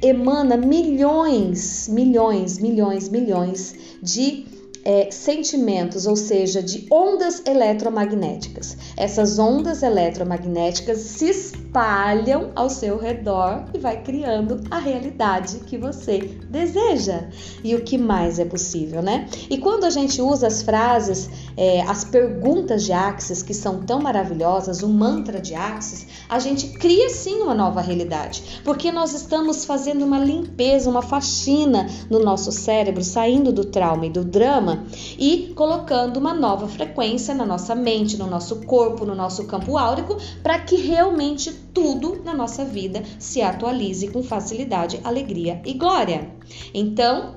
emana 0.00 0.56
milhões, 0.56 1.88
milhões, 1.88 2.58
milhões, 2.58 3.08
milhões 3.08 3.74
de 4.00 4.46
é, 4.84 5.10
sentimentos, 5.10 6.06
ou 6.06 6.14
seja, 6.14 6.62
de 6.62 6.86
ondas 6.90 7.42
eletromagnéticas. 7.46 8.76
Essas 8.96 9.38
ondas 9.38 9.82
eletromagnéticas 9.82 10.98
se 10.98 11.30
espalham 11.30 12.52
ao 12.54 12.68
seu 12.68 12.98
redor 12.98 13.64
e 13.72 13.78
vai 13.78 14.02
criando 14.02 14.62
a 14.70 14.78
realidade 14.78 15.60
que 15.60 15.78
você 15.78 16.18
deseja. 16.50 17.28
E 17.62 17.74
o 17.74 17.82
que 17.82 17.96
mais 17.96 18.38
é 18.38 18.44
possível, 18.44 19.02
né? 19.02 19.26
E 19.48 19.58
quando 19.58 19.84
a 19.84 19.90
gente 19.90 20.20
usa 20.20 20.46
as 20.46 20.62
frases, 20.62 21.30
é, 21.56 21.82
as 21.82 22.04
perguntas 22.04 22.84
de 22.84 22.92
Axis, 22.92 23.42
que 23.42 23.54
são 23.54 23.82
tão 23.82 24.00
maravilhosas, 24.00 24.82
o 24.82 24.88
mantra 24.88 25.40
de 25.40 25.54
Axis, 25.54 26.06
a 26.28 26.38
gente 26.38 26.68
cria 26.78 27.08
sim 27.08 27.42
uma 27.42 27.54
nova 27.54 27.80
realidade, 27.80 28.60
porque 28.64 28.90
nós 28.90 29.12
estamos 29.14 29.64
fazendo 29.64 30.04
uma 30.04 30.18
limpeza, 30.18 30.90
uma 30.90 31.02
faxina 31.02 31.86
no 32.10 32.18
nosso 32.18 32.50
cérebro, 32.50 33.04
saindo 33.04 33.52
do 33.52 33.64
trauma 33.64 34.06
e 34.06 34.10
do 34.10 34.24
drama 34.24 34.84
e 35.18 35.52
colocando 35.54 36.16
uma 36.16 36.34
nova 36.34 36.66
frequência 36.68 37.34
na 37.34 37.44
nossa 37.44 37.74
mente, 37.74 38.16
no 38.16 38.26
nosso 38.26 38.56
corpo, 38.62 39.04
no 39.04 39.14
nosso 39.14 39.44
campo 39.46 39.76
áurico, 39.76 40.16
para 40.42 40.58
que 40.58 40.76
realmente 40.76 41.52
tudo 41.72 42.20
na 42.24 42.34
nossa 42.34 42.64
vida 42.64 43.02
se 43.18 43.42
atualize 43.42 44.08
com 44.08 44.22
facilidade, 44.22 45.00
alegria 45.04 45.60
e 45.64 45.74
glória. 45.74 46.30
Então, 46.72 47.34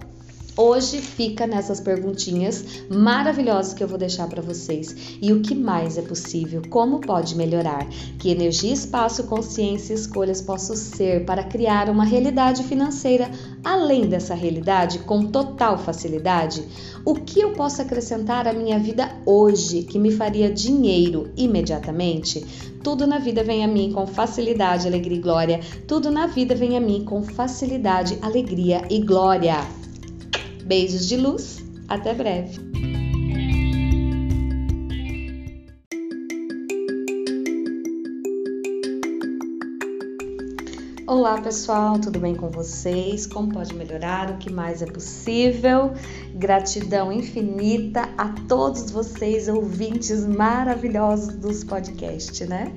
Hoje 0.60 0.98
fica 1.02 1.46
nessas 1.46 1.80
perguntinhas 1.80 2.66
maravilhosas 2.90 3.76
que 3.76 3.84
eu 3.84 3.88
vou 3.88 3.96
deixar 3.96 4.28
para 4.28 4.42
vocês. 4.42 5.18
E 5.22 5.32
o 5.32 5.40
que 5.40 5.54
mais 5.54 6.00
é 6.00 6.02
possível? 6.02 6.64
Como 6.68 7.00
pode 7.00 7.36
melhorar? 7.36 7.88
Que 8.18 8.32
energia, 8.32 8.74
espaço, 8.74 9.26
consciência 9.26 9.94
e 9.94 9.96
escolhas 9.96 10.42
posso 10.42 10.76
ser 10.76 11.26
para 11.26 11.44
criar 11.44 11.92
uma 11.92 12.04
realidade 12.04 12.64
financeira 12.64 13.30
além 13.64 14.08
dessa 14.08 14.34
realidade 14.34 14.98
com 15.00 15.28
total 15.28 15.78
facilidade? 15.78 16.64
O 17.06 17.14
que 17.14 17.40
eu 17.40 17.54
posso 17.54 17.84
acrescentar 17.84 18.48
à 18.48 18.54
minha 18.54 18.80
vida 18.80 19.12
hoje 19.28 19.84
que 19.84 20.00
me 20.00 20.12
faria 20.12 20.50
dinheiro 20.50 21.30
imediatamente? 21.38 22.44
Tudo 22.84 23.06
na 23.06 23.20
vida 23.20 23.44
vem 23.44 23.64
a 23.64 23.68
mim 23.68 23.92
com 23.92 24.08
facilidade, 24.08 24.88
alegria 24.88 25.18
e 25.18 25.22
glória. 25.22 25.60
Tudo 25.86 26.10
na 26.10 26.26
vida 26.26 26.56
vem 26.56 26.76
a 26.76 26.82
mim 26.82 27.04
com 27.06 27.22
facilidade, 27.22 28.18
alegria 28.24 28.82
e 28.90 29.00
glória. 29.00 29.87
Beijos 30.68 31.08
de 31.08 31.16
luz, 31.16 31.64
até 31.88 32.14
breve. 32.14 32.60
Olá 41.08 41.40
pessoal, 41.42 41.98
tudo 42.02 42.20
bem 42.20 42.36
com 42.36 42.50
vocês? 42.50 43.26
Como 43.26 43.54
pode 43.54 43.74
melhorar? 43.74 44.30
O 44.30 44.38
que 44.40 44.52
mais 44.52 44.82
é 44.82 44.86
possível? 44.88 45.94
Gratidão 46.36 47.14
infinita 47.14 48.10
a 48.18 48.36
todos 48.50 48.92
vocês, 48.92 49.48
ouvintes 49.48 50.26
maravilhosos 50.26 51.34
dos 51.38 51.64
podcasts, 51.64 52.46
né? 52.46 52.74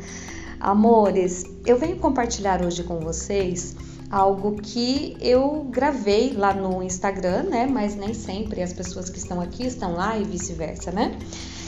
Amores, 0.60 1.42
eu 1.66 1.76
venho 1.76 1.96
compartilhar 1.96 2.64
hoje 2.64 2.84
com 2.84 3.00
vocês 3.00 3.74
algo 4.10 4.56
que 4.60 5.16
eu 5.20 5.66
gravei 5.70 6.32
lá 6.32 6.52
no 6.52 6.82
Instagram, 6.82 7.44
né? 7.44 7.66
Mas 7.66 7.94
nem 7.94 8.12
sempre 8.12 8.60
as 8.60 8.72
pessoas 8.72 9.08
que 9.08 9.18
estão 9.18 9.40
aqui 9.40 9.64
estão 9.64 9.94
lá 9.94 10.18
e 10.18 10.24
vice-versa, 10.24 10.90
né? 10.90 11.16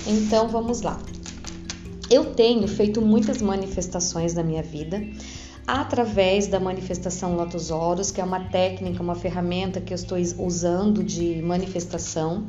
Então 0.06 0.48
vamos 0.48 0.82
lá. 0.82 1.00
Eu 2.10 2.34
tenho 2.34 2.66
feito 2.66 3.00
muitas 3.00 3.40
manifestações 3.40 4.34
na 4.34 4.42
minha 4.42 4.62
vida 4.62 5.02
através 5.66 6.48
da 6.48 6.58
manifestação 6.58 7.36
Lotus 7.36 7.70
Horus, 7.70 8.10
que 8.10 8.20
é 8.20 8.24
uma 8.24 8.40
técnica, 8.40 9.00
uma 9.00 9.14
ferramenta 9.14 9.80
que 9.80 9.92
eu 9.92 9.94
estou 9.94 10.18
usando 10.18 11.04
de 11.04 11.40
manifestação, 11.40 12.48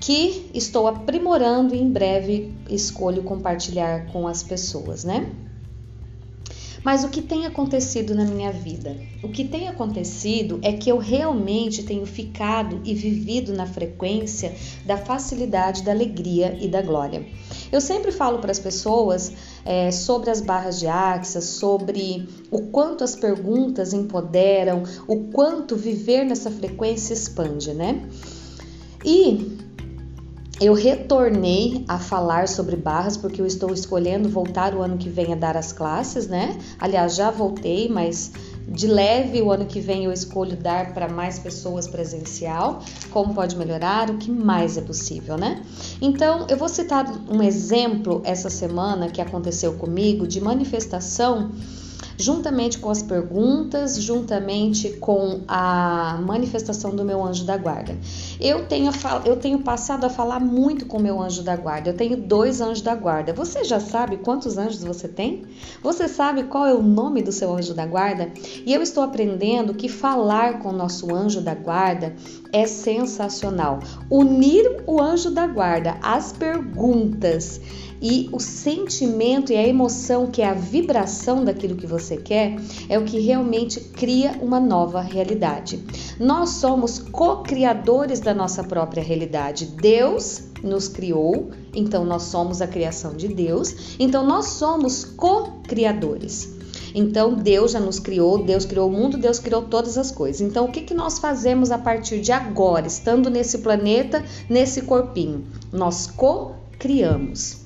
que 0.00 0.50
estou 0.52 0.88
aprimorando 0.88 1.74
e 1.74 1.78
em 1.78 1.90
breve 1.90 2.52
escolho 2.68 3.22
compartilhar 3.22 4.06
com 4.06 4.26
as 4.26 4.42
pessoas, 4.42 5.04
né? 5.04 5.30
Mas 6.86 7.02
o 7.02 7.08
que 7.08 7.20
tem 7.20 7.46
acontecido 7.46 8.14
na 8.14 8.24
minha 8.24 8.52
vida? 8.52 8.96
O 9.20 9.28
que 9.28 9.42
tem 9.42 9.66
acontecido 9.66 10.60
é 10.62 10.72
que 10.72 10.88
eu 10.88 10.98
realmente 10.98 11.82
tenho 11.82 12.06
ficado 12.06 12.80
e 12.84 12.94
vivido 12.94 13.52
na 13.52 13.66
frequência 13.66 14.54
da 14.84 14.96
facilidade, 14.96 15.82
da 15.82 15.90
alegria 15.90 16.56
e 16.60 16.68
da 16.68 16.80
glória. 16.80 17.26
Eu 17.72 17.80
sempre 17.80 18.12
falo 18.12 18.38
para 18.38 18.52
as 18.52 18.60
pessoas 18.60 19.32
é, 19.64 19.90
sobre 19.90 20.30
as 20.30 20.40
barras 20.40 20.78
de 20.78 20.86
axis, 20.86 21.42
sobre 21.42 22.28
o 22.52 22.68
quanto 22.68 23.02
as 23.02 23.16
perguntas 23.16 23.92
empoderam, 23.92 24.84
o 25.08 25.24
quanto 25.32 25.74
viver 25.74 26.24
nessa 26.24 26.52
frequência 26.52 27.14
expande, 27.14 27.74
né? 27.74 28.08
E 29.04 29.58
eu 30.58 30.72
retornei 30.72 31.84
a 31.86 31.98
falar 31.98 32.48
sobre 32.48 32.76
barras 32.76 33.16
porque 33.16 33.40
eu 33.40 33.46
estou 33.46 33.74
escolhendo 33.74 34.28
voltar 34.28 34.74
o 34.74 34.80
ano 34.80 34.96
que 34.96 35.08
vem 35.08 35.32
a 35.32 35.36
dar 35.36 35.56
as 35.56 35.70
classes, 35.70 36.28
né? 36.28 36.56
Aliás, 36.78 37.14
já 37.14 37.30
voltei, 37.30 37.88
mas 37.88 38.32
de 38.66 38.86
leve 38.86 39.42
o 39.42 39.52
ano 39.52 39.66
que 39.66 39.80
vem 39.80 40.04
eu 40.04 40.12
escolho 40.12 40.56
dar 40.56 40.94
para 40.94 41.08
mais 41.08 41.38
pessoas 41.38 41.86
presencial. 41.86 42.82
Como 43.10 43.34
pode 43.34 43.54
melhorar? 43.54 44.08
O 44.08 44.16
que 44.16 44.30
mais 44.30 44.78
é 44.78 44.80
possível, 44.80 45.36
né? 45.36 45.62
Então, 46.00 46.46
eu 46.48 46.56
vou 46.56 46.68
citar 46.68 47.06
um 47.30 47.42
exemplo 47.42 48.22
essa 48.24 48.48
semana 48.48 49.08
que 49.08 49.20
aconteceu 49.20 49.74
comigo 49.74 50.26
de 50.26 50.40
manifestação 50.40 51.50
juntamente 52.18 52.78
com 52.78 52.90
as 52.90 53.02
perguntas, 53.02 54.00
juntamente 54.00 54.90
com 54.94 55.40
a 55.46 56.18
manifestação 56.24 56.94
do 56.94 57.04
meu 57.04 57.24
anjo 57.24 57.44
da 57.44 57.56
guarda. 57.56 57.96
Eu 58.40 58.66
tenho, 58.66 58.90
eu 59.24 59.36
tenho 59.36 59.60
passado 59.60 60.04
a 60.04 60.10
falar 60.10 60.40
muito 60.40 60.86
com 60.86 60.98
meu 60.98 61.20
anjo 61.20 61.42
da 61.42 61.56
guarda. 61.56 61.90
Eu 61.90 61.96
tenho 61.96 62.16
dois 62.16 62.60
anjos 62.60 62.82
da 62.82 62.94
guarda. 62.94 63.32
Você 63.32 63.64
já 63.64 63.80
sabe 63.80 64.18
quantos 64.18 64.58
anjos 64.58 64.82
você 64.84 65.08
tem? 65.08 65.44
Você 65.82 66.08
sabe 66.08 66.44
qual 66.44 66.66
é 66.66 66.74
o 66.74 66.82
nome 66.82 67.22
do 67.22 67.32
seu 67.32 67.54
anjo 67.54 67.74
da 67.74 67.86
guarda? 67.86 68.30
E 68.64 68.72
eu 68.72 68.82
estou 68.82 69.02
aprendendo 69.02 69.74
que 69.74 69.88
falar 69.88 70.58
com 70.58 70.68
o 70.68 70.76
nosso 70.76 71.14
anjo 71.14 71.40
da 71.40 71.54
guarda 71.54 72.14
é 72.52 72.66
sensacional. 72.66 73.80
Unir 74.10 74.82
o 74.86 75.00
anjo 75.00 75.30
da 75.30 75.46
guarda 75.46 75.96
às 76.02 76.32
perguntas 76.32 77.60
e 78.00 78.28
o 78.32 78.38
sentimento 78.38 79.52
e 79.52 79.56
a 79.56 79.66
emoção, 79.66 80.26
que 80.26 80.42
é 80.42 80.48
a 80.48 80.54
vibração 80.54 81.44
daquilo 81.44 81.76
que 81.76 81.86
você 81.86 82.16
quer, 82.16 82.56
é 82.88 82.98
o 82.98 83.04
que 83.04 83.18
realmente 83.18 83.80
cria 83.80 84.32
uma 84.40 84.60
nova 84.60 85.00
realidade. 85.00 85.82
Nós 86.18 86.50
somos 86.50 86.98
co-criadores 86.98 88.20
da 88.26 88.34
nossa 88.34 88.64
própria 88.64 89.02
realidade. 89.02 89.66
Deus 89.66 90.42
nos 90.62 90.88
criou, 90.88 91.50
então 91.72 92.04
nós 92.04 92.24
somos 92.24 92.60
a 92.60 92.66
criação 92.66 93.14
de 93.14 93.28
Deus, 93.28 93.96
então 93.98 94.26
nós 94.26 94.46
somos 94.46 95.04
co-criadores. 95.04 96.54
Então 96.92 97.34
Deus 97.34 97.72
já 97.72 97.80
nos 97.80 97.98
criou, 97.98 98.42
Deus 98.42 98.64
criou 98.64 98.88
o 98.88 98.92
mundo, 98.92 99.16
Deus 99.16 99.38
criou 99.38 99.62
todas 99.62 99.96
as 99.96 100.10
coisas. 100.10 100.40
Então 100.40 100.64
o 100.64 100.72
que, 100.72 100.80
que 100.80 100.94
nós 100.94 101.18
fazemos 101.18 101.70
a 101.70 101.78
partir 101.78 102.20
de 102.20 102.32
agora, 102.32 102.86
estando 102.86 103.30
nesse 103.30 103.58
planeta, 103.58 104.24
nesse 104.50 104.82
corpinho? 104.82 105.44
Nós 105.72 106.06
co-criamos. 106.06 107.64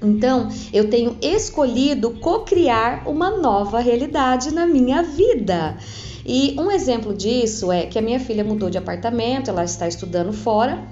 Então, 0.00 0.48
eu 0.72 0.88
tenho 0.88 1.16
escolhido 1.20 2.10
co-criar 2.20 3.02
uma 3.08 3.36
nova 3.36 3.80
realidade 3.80 4.54
na 4.54 4.64
minha 4.64 5.02
vida. 5.02 5.76
E 6.30 6.54
um 6.60 6.70
exemplo 6.70 7.14
disso 7.14 7.72
é 7.72 7.86
que 7.86 7.98
a 7.98 8.02
minha 8.02 8.20
filha 8.20 8.44
mudou 8.44 8.68
de 8.68 8.76
apartamento, 8.76 9.48
ela 9.48 9.64
está 9.64 9.88
estudando 9.88 10.30
fora, 10.30 10.86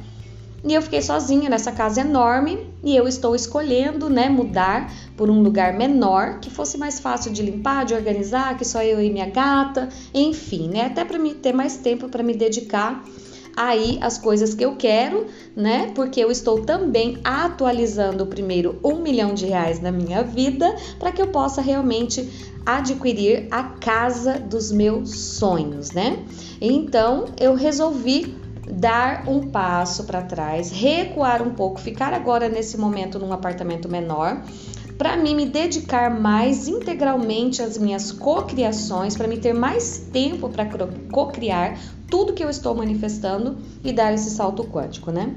e 0.64 0.72
eu 0.72 0.80
fiquei 0.80 1.02
sozinha 1.02 1.50
nessa 1.50 1.70
casa 1.70 2.00
enorme 2.00 2.66
e 2.82 2.96
eu 2.96 3.06
estou 3.06 3.36
escolhendo, 3.36 4.08
né, 4.08 4.30
mudar 4.30 4.90
por 5.14 5.28
um 5.28 5.42
lugar 5.42 5.74
menor 5.74 6.40
que 6.40 6.48
fosse 6.48 6.78
mais 6.78 6.98
fácil 6.98 7.30
de 7.34 7.42
limpar, 7.42 7.84
de 7.84 7.92
organizar, 7.92 8.56
que 8.56 8.64
só 8.64 8.82
eu 8.82 8.98
e 8.98 9.10
minha 9.10 9.28
gata, 9.28 9.90
enfim, 10.14 10.70
né, 10.70 10.86
até 10.86 11.04
para 11.04 11.18
me 11.18 11.34
ter 11.34 11.52
mais 11.52 11.76
tempo 11.76 12.08
para 12.08 12.22
me 12.22 12.32
dedicar 12.32 13.04
aí 13.56 13.98
as 14.02 14.18
coisas 14.18 14.54
que 14.54 14.64
eu 14.64 14.76
quero, 14.76 15.26
né? 15.56 15.90
Porque 15.94 16.20
eu 16.20 16.30
estou 16.30 16.60
também 16.60 17.18
atualizando 17.24 18.26
primeiro 18.26 18.78
um 18.84 18.96
milhão 18.96 19.32
de 19.32 19.46
reais 19.46 19.80
na 19.80 19.90
minha 19.90 20.22
vida 20.22 20.76
para 20.98 21.10
que 21.10 21.22
eu 21.22 21.28
possa 21.28 21.62
realmente 21.62 22.52
adquirir 22.66 23.48
a 23.50 23.62
casa 23.62 24.38
dos 24.38 24.70
meus 24.70 25.16
sonhos, 25.18 25.92
né? 25.92 26.18
Então 26.60 27.26
eu 27.40 27.54
resolvi 27.54 28.36
dar 28.68 29.28
um 29.28 29.48
passo 29.48 30.04
para 30.04 30.22
trás, 30.22 30.70
recuar 30.72 31.40
um 31.40 31.50
pouco, 31.50 31.80
ficar 31.80 32.12
agora 32.12 32.48
nesse 32.48 32.76
momento 32.76 33.18
num 33.18 33.32
apartamento 33.32 33.88
menor, 33.88 34.42
para 34.98 35.16
mim 35.16 35.34
me 35.34 35.46
dedicar 35.46 36.10
mais 36.10 36.68
integralmente 36.68 37.62
às 37.62 37.76
minhas 37.76 38.12
cocriações, 38.12 39.16
para 39.16 39.28
me 39.28 39.36
ter 39.36 39.52
mais 39.52 40.08
tempo 40.12 40.48
para 40.48 40.66
cocriar 41.10 41.78
tudo 42.08 42.32
que 42.32 42.42
eu 42.42 42.48
estou 42.48 42.74
manifestando 42.74 43.58
e 43.84 43.92
dar 43.92 44.12
esse 44.14 44.30
salto 44.30 44.64
quântico, 44.64 45.10
né? 45.10 45.34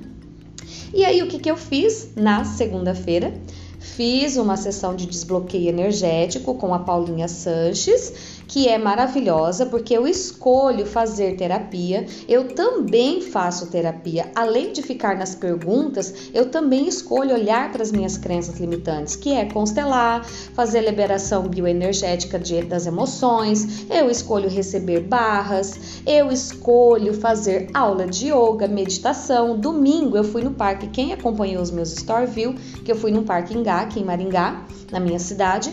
E 0.93 1.03
aí 1.03 1.21
o 1.21 1.27
que, 1.27 1.39
que 1.39 1.49
eu 1.49 1.57
fiz 1.57 2.09
na 2.15 2.45
segunda-feira? 2.45 3.33
Fiz 3.79 4.37
uma 4.37 4.57
sessão 4.57 4.95
de 4.95 5.05
desbloqueio 5.05 5.69
energético 5.69 6.55
com 6.55 6.73
a 6.73 6.79
Paulinha 6.79 7.27
Sanches 7.27 8.38
que 8.49 8.67
é 8.67 8.79
maravilhosa 8.79 9.67
porque 9.67 9.95
eu 9.95 10.07
escolho 10.07 10.83
fazer 10.83 11.37
terapia, 11.37 12.07
eu 12.27 12.47
também 12.47 13.21
faço 13.21 13.67
terapia. 13.67 14.31
Além 14.35 14.73
de 14.73 14.81
ficar 14.81 15.15
nas 15.15 15.35
perguntas, 15.35 16.31
eu 16.33 16.49
também 16.49 16.87
escolho 16.87 17.35
olhar 17.35 17.71
para 17.71 17.83
as 17.83 17.91
minhas 17.91 18.17
crenças 18.17 18.59
limitantes, 18.59 19.15
que 19.15 19.33
é 19.33 19.45
constelar, 19.45 20.25
fazer 20.25 20.81
liberação 20.81 21.47
bioenergética 21.47 22.39
de, 22.39 22.63
das 22.63 22.87
emoções, 22.87 23.85
eu 23.87 24.09
escolho 24.09 24.49
receber 24.49 25.01
barras, 25.01 26.01
eu 26.05 26.31
escolho 26.31 27.13
fazer 27.13 27.69
aula 27.71 28.07
de 28.07 28.31
yoga, 28.31 28.67
meditação. 28.67 29.59
Domingo 29.59 30.17
eu 30.17 30.23
fui 30.23 30.41
no 30.41 30.51
parque, 30.51 30.87
quem 30.87 31.13
acompanhou 31.13 31.61
os 31.61 31.69
meus 31.69 31.91
stories 31.91 32.33
viu 32.33 32.55
que 32.83 32.91
eu 32.91 32.95
fui 32.95 33.11
no 33.11 33.21
parque 33.21 33.55
Ingá, 33.55 33.81
aqui 33.81 33.99
em 33.99 34.03
Maringá, 34.03 34.65
na 34.91 34.99
minha 34.99 35.19
cidade 35.19 35.71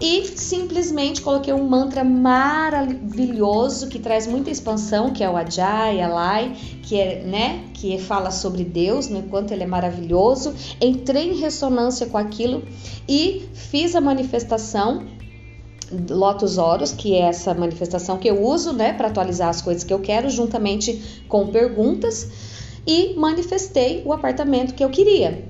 e 0.00 0.24
simplesmente 0.36 1.22
coloquei 1.22 1.52
um 1.52 1.66
mantra 1.68 2.04
maravilhoso 2.04 3.88
que 3.88 3.98
traz 3.98 4.26
muita 4.26 4.50
expansão, 4.50 5.12
que 5.12 5.22
é 5.22 5.30
o 5.30 5.36
Ajay, 5.36 6.00
Alai, 6.00 6.56
que 6.82 6.98
é, 6.98 7.22
né, 7.24 7.64
que 7.74 7.98
fala 7.98 8.30
sobre 8.30 8.64
Deus, 8.64 9.08
no 9.08 9.22
quanto 9.24 9.52
ele 9.52 9.62
é 9.62 9.66
maravilhoso. 9.66 10.54
Entrei 10.80 11.30
em 11.30 11.38
ressonância 11.38 12.06
com 12.06 12.18
aquilo 12.18 12.62
e 13.08 13.48
fiz 13.52 13.94
a 13.94 14.00
manifestação 14.00 15.04
Lotus 16.10 16.58
Horus, 16.58 16.92
que 16.92 17.14
é 17.14 17.20
essa 17.20 17.54
manifestação 17.54 18.18
que 18.18 18.28
eu 18.28 18.42
uso, 18.42 18.72
né, 18.72 18.92
para 18.92 19.08
atualizar 19.08 19.48
as 19.48 19.62
coisas 19.62 19.84
que 19.84 19.92
eu 19.92 20.00
quero, 20.00 20.28
juntamente 20.30 21.24
com 21.28 21.48
perguntas, 21.48 22.28
e 22.86 23.14
manifestei 23.14 24.02
o 24.04 24.12
apartamento 24.12 24.74
que 24.74 24.84
eu 24.84 24.90
queria. 24.90 25.44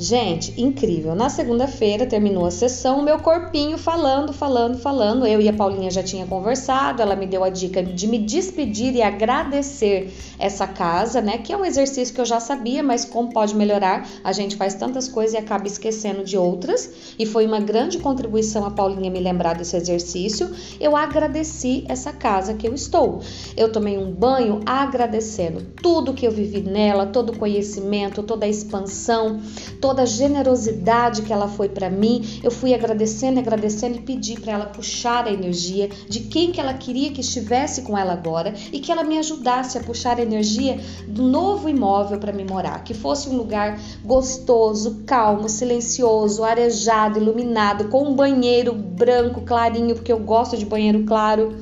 Gente, 0.00 0.58
incrível. 0.58 1.14
Na 1.14 1.28
segunda-feira 1.28 2.06
terminou 2.06 2.46
a 2.46 2.50
sessão, 2.50 3.02
meu 3.02 3.18
corpinho 3.18 3.76
falando, 3.76 4.32
falando, 4.32 4.78
falando. 4.78 5.26
Eu 5.26 5.42
e 5.42 5.48
a 5.48 5.52
Paulinha 5.52 5.90
já 5.90 6.02
tinha 6.02 6.24
conversado, 6.24 7.02
ela 7.02 7.14
me 7.14 7.26
deu 7.26 7.44
a 7.44 7.50
dica 7.50 7.82
de 7.82 8.06
me 8.06 8.16
despedir 8.16 8.94
e 8.94 9.02
agradecer 9.02 10.10
essa 10.38 10.66
casa, 10.66 11.20
né? 11.20 11.36
Que 11.36 11.52
é 11.52 11.56
um 11.56 11.66
exercício 11.66 12.14
que 12.14 12.20
eu 12.22 12.24
já 12.24 12.40
sabia, 12.40 12.82
mas 12.82 13.04
como 13.04 13.30
pode 13.30 13.54
melhorar? 13.54 14.08
A 14.24 14.32
gente 14.32 14.56
faz 14.56 14.72
tantas 14.72 15.06
coisas 15.06 15.34
e 15.34 15.36
acaba 15.36 15.66
esquecendo 15.66 16.24
de 16.24 16.38
outras. 16.38 17.14
E 17.18 17.26
foi 17.26 17.44
uma 17.44 17.60
grande 17.60 17.98
contribuição 17.98 18.64
a 18.64 18.70
Paulinha 18.70 19.10
me 19.10 19.20
lembrar 19.20 19.54
desse 19.54 19.76
exercício. 19.76 20.50
Eu 20.80 20.96
agradeci 20.96 21.84
essa 21.86 22.10
casa 22.10 22.54
que 22.54 22.66
eu 22.66 22.72
estou. 22.72 23.20
Eu 23.54 23.70
tomei 23.70 23.98
um 23.98 24.10
banho 24.10 24.62
agradecendo 24.64 25.60
tudo 25.82 26.14
que 26.14 26.26
eu 26.26 26.32
vivi 26.32 26.62
nela, 26.62 27.04
todo 27.04 27.34
o 27.34 27.38
conhecimento, 27.38 28.22
toda 28.22 28.46
a 28.46 28.48
expansão, 28.48 29.42
toda 29.78 29.89
a 29.98 30.06
generosidade 30.06 31.22
que 31.22 31.32
ela 31.32 31.48
foi 31.48 31.68
para 31.68 31.90
mim. 31.90 32.40
Eu 32.42 32.50
fui 32.50 32.72
agradecendo, 32.72 33.40
agradecendo 33.40 33.96
e 33.96 34.02
pedi 34.02 34.38
para 34.38 34.52
ela 34.52 34.66
puxar 34.66 35.26
a 35.26 35.32
energia 35.32 35.88
de 36.08 36.20
quem 36.20 36.52
que 36.52 36.60
ela 36.60 36.74
queria 36.74 37.10
que 37.10 37.20
estivesse 37.20 37.82
com 37.82 37.98
ela 37.98 38.12
agora 38.12 38.54
e 38.72 38.78
que 38.78 38.92
ela 38.92 39.02
me 39.02 39.18
ajudasse 39.18 39.78
a 39.78 39.82
puxar 39.82 40.18
a 40.18 40.22
energia 40.22 40.78
do 41.08 41.22
novo 41.22 41.68
imóvel 41.68 42.18
para 42.18 42.32
me 42.32 42.44
morar, 42.44 42.84
que 42.84 42.94
fosse 42.94 43.28
um 43.28 43.36
lugar 43.36 43.80
gostoso, 44.04 45.02
calmo, 45.06 45.48
silencioso, 45.48 46.44
arejado, 46.44 47.18
iluminado, 47.18 47.88
com 47.88 48.04
um 48.04 48.14
banheiro 48.14 48.72
branco 48.72 49.40
clarinho, 49.40 49.94
porque 49.94 50.12
eu 50.12 50.20
gosto 50.20 50.56
de 50.56 50.64
banheiro 50.64 51.04
claro 51.04 51.56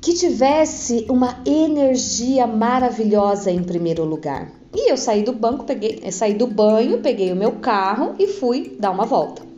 que 0.00 0.14
tivesse 0.14 1.06
uma 1.10 1.42
energia 1.44 2.46
maravilhosa 2.46 3.50
em 3.50 3.62
primeiro 3.62 4.02
lugar. 4.04 4.59
E 4.72 4.90
eu 4.90 4.96
saí 4.96 5.22
do 5.22 5.32
banco, 5.32 5.64
peguei, 5.64 6.10
saí 6.12 6.34
do 6.34 6.46
banho, 6.46 7.00
peguei 7.00 7.32
o 7.32 7.36
meu 7.36 7.52
carro 7.52 8.14
e 8.18 8.26
fui 8.26 8.76
dar 8.78 8.90
uma 8.90 9.04
volta. 9.04 9.50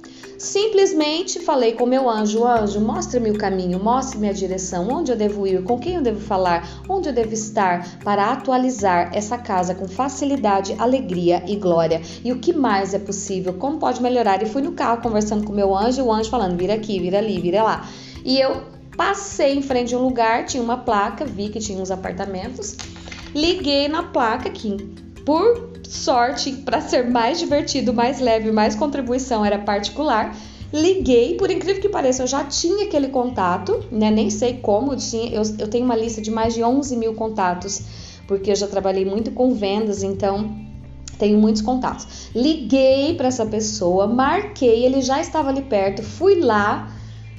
Simplesmente 0.42 1.38
falei 1.38 1.74
com 1.74 1.86
meu 1.86 2.10
anjo, 2.10 2.44
anjo, 2.44 2.80
mostre-me 2.80 3.30
o 3.30 3.38
caminho, 3.38 3.78
mostre-me 3.78 4.28
a 4.28 4.32
direção, 4.32 4.88
onde 4.90 5.12
eu 5.12 5.16
devo 5.16 5.46
ir, 5.46 5.62
com 5.62 5.78
quem 5.78 5.94
eu 5.94 6.02
devo 6.02 6.18
falar, 6.18 6.82
onde 6.88 7.08
eu 7.08 7.12
devo 7.12 7.32
estar 7.32 8.00
para 8.02 8.32
atualizar 8.32 9.12
essa 9.14 9.38
casa 9.38 9.72
com 9.72 9.86
facilidade, 9.86 10.74
alegria 10.80 11.44
e 11.46 11.54
glória. 11.54 12.02
E 12.24 12.32
o 12.32 12.40
que 12.40 12.52
mais 12.52 12.92
é 12.92 12.98
possível, 12.98 13.54
como 13.54 13.78
pode 13.78 14.02
melhorar? 14.02 14.42
E 14.42 14.46
fui 14.46 14.62
no 14.62 14.72
carro 14.72 15.00
conversando 15.00 15.44
com 15.46 15.52
meu 15.52 15.76
anjo, 15.76 16.02
o 16.02 16.12
anjo 16.12 16.28
falando, 16.28 16.56
vira 16.56 16.74
aqui, 16.74 16.98
vira 16.98 17.18
ali, 17.18 17.38
vira 17.38 17.62
lá. 17.62 17.88
E 18.24 18.40
eu 18.40 18.62
passei 18.96 19.56
em 19.56 19.62
frente 19.62 19.94
a 19.94 19.98
um 19.98 20.02
lugar, 20.02 20.44
tinha 20.46 20.62
uma 20.62 20.78
placa, 20.78 21.24
vi 21.24 21.50
que 21.50 21.60
tinha 21.60 21.80
uns 21.80 21.92
apartamentos, 21.92 22.76
liguei 23.32 23.86
na 23.86 24.02
placa 24.02 24.50
que 24.50 25.01
por 25.24 25.70
sorte, 25.88 26.52
para 26.52 26.80
ser 26.80 27.08
mais 27.08 27.38
divertido, 27.38 27.92
mais 27.92 28.20
leve, 28.20 28.50
mais 28.50 28.74
contribuição 28.74 29.44
era 29.44 29.58
particular. 29.58 30.36
Liguei, 30.72 31.34
por 31.34 31.50
incrível 31.50 31.82
que 31.82 31.88
pareça, 31.88 32.22
eu 32.22 32.26
já 32.26 32.44
tinha 32.44 32.86
aquele 32.86 33.08
contato, 33.08 33.84
né? 33.90 34.10
Nem 34.10 34.30
sei 34.30 34.54
como, 34.54 34.92
eu, 34.92 34.96
tinha, 34.96 35.30
eu, 35.30 35.42
eu 35.58 35.68
tenho 35.68 35.84
uma 35.84 35.94
lista 35.94 36.22
de 36.22 36.30
mais 36.30 36.54
de 36.54 36.62
11 36.62 36.96
mil 36.96 37.14
contatos, 37.14 37.82
porque 38.26 38.50
eu 38.50 38.56
já 38.56 38.66
trabalhei 38.66 39.04
muito 39.04 39.30
com 39.32 39.54
vendas, 39.54 40.02
então 40.02 40.50
tenho 41.18 41.38
muitos 41.38 41.60
contatos. 41.60 42.30
Liguei 42.34 43.14
para 43.14 43.28
essa 43.28 43.44
pessoa, 43.44 44.06
marquei, 44.06 44.84
ele 44.84 45.02
já 45.02 45.20
estava 45.20 45.50
ali 45.50 45.62
perto, 45.62 46.02
fui 46.02 46.40
lá, 46.40 46.90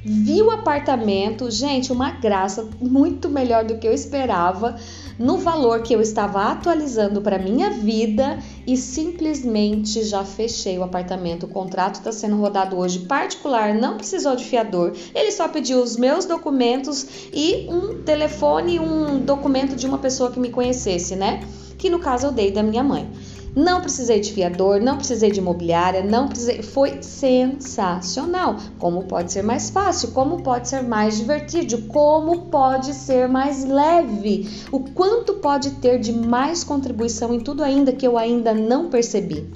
vi 0.04 0.42
o 0.42 0.50
apartamento, 0.50 1.50
gente, 1.50 1.90
uma 1.90 2.10
graça, 2.10 2.68
muito 2.80 3.28
melhor 3.28 3.64
do 3.64 3.78
que 3.78 3.86
eu 3.86 3.92
esperava 3.92 4.76
no 5.18 5.38
valor 5.38 5.82
que 5.82 5.94
eu 5.94 6.00
estava 6.00 6.42
atualizando 6.50 7.22
para 7.22 7.38
minha 7.38 7.70
vida 7.70 8.38
e 8.66 8.76
simplesmente 8.76 10.02
já 10.04 10.24
fechei 10.24 10.78
o 10.78 10.82
apartamento. 10.82 11.46
O 11.46 11.48
contrato 11.48 11.96
está 11.96 12.12
sendo 12.12 12.36
rodado 12.36 12.76
hoje 12.76 13.00
particular, 13.00 13.74
não 13.74 13.96
precisou 13.96 14.34
de 14.36 14.44
fiador. 14.44 14.92
Ele 15.14 15.30
só 15.30 15.48
pediu 15.48 15.80
os 15.80 15.96
meus 15.96 16.24
documentos 16.24 17.06
e 17.32 17.66
um 17.70 18.02
telefone, 18.02 18.80
um 18.80 19.20
documento 19.20 19.76
de 19.76 19.86
uma 19.86 19.98
pessoa 19.98 20.30
que 20.30 20.40
me 20.40 20.50
conhecesse, 20.50 21.14
né? 21.16 21.40
Que 21.78 21.88
no 21.88 21.98
caso 21.98 22.26
eu 22.26 22.32
dei 22.32 22.50
da 22.50 22.62
minha 22.62 22.82
mãe. 22.82 23.08
Não 23.54 23.80
precisei 23.80 24.18
de 24.18 24.32
fiador, 24.32 24.80
não 24.80 24.96
precisei 24.96 25.30
de 25.30 25.38
imobiliária, 25.38 26.02
não 26.02 26.28
precisei. 26.28 26.62
Foi 26.62 27.00
sensacional. 27.02 28.56
Como 28.78 29.04
pode 29.04 29.32
ser 29.32 29.42
mais 29.42 29.70
fácil? 29.70 30.10
Como 30.10 30.42
pode 30.42 30.68
ser 30.68 30.82
mais 30.82 31.16
divertido? 31.16 31.82
Como 31.82 32.46
pode 32.46 32.92
ser 32.92 33.28
mais 33.28 33.64
leve? 33.64 34.48
O 34.72 34.80
quanto 34.80 35.34
pode 35.34 35.70
ter 35.72 36.00
de 36.00 36.12
mais 36.12 36.64
contribuição 36.64 37.32
em 37.32 37.40
tudo 37.40 37.62
ainda 37.62 37.92
que 37.92 38.06
eu 38.06 38.18
ainda 38.18 38.52
não 38.52 38.90
percebi? 38.90 39.48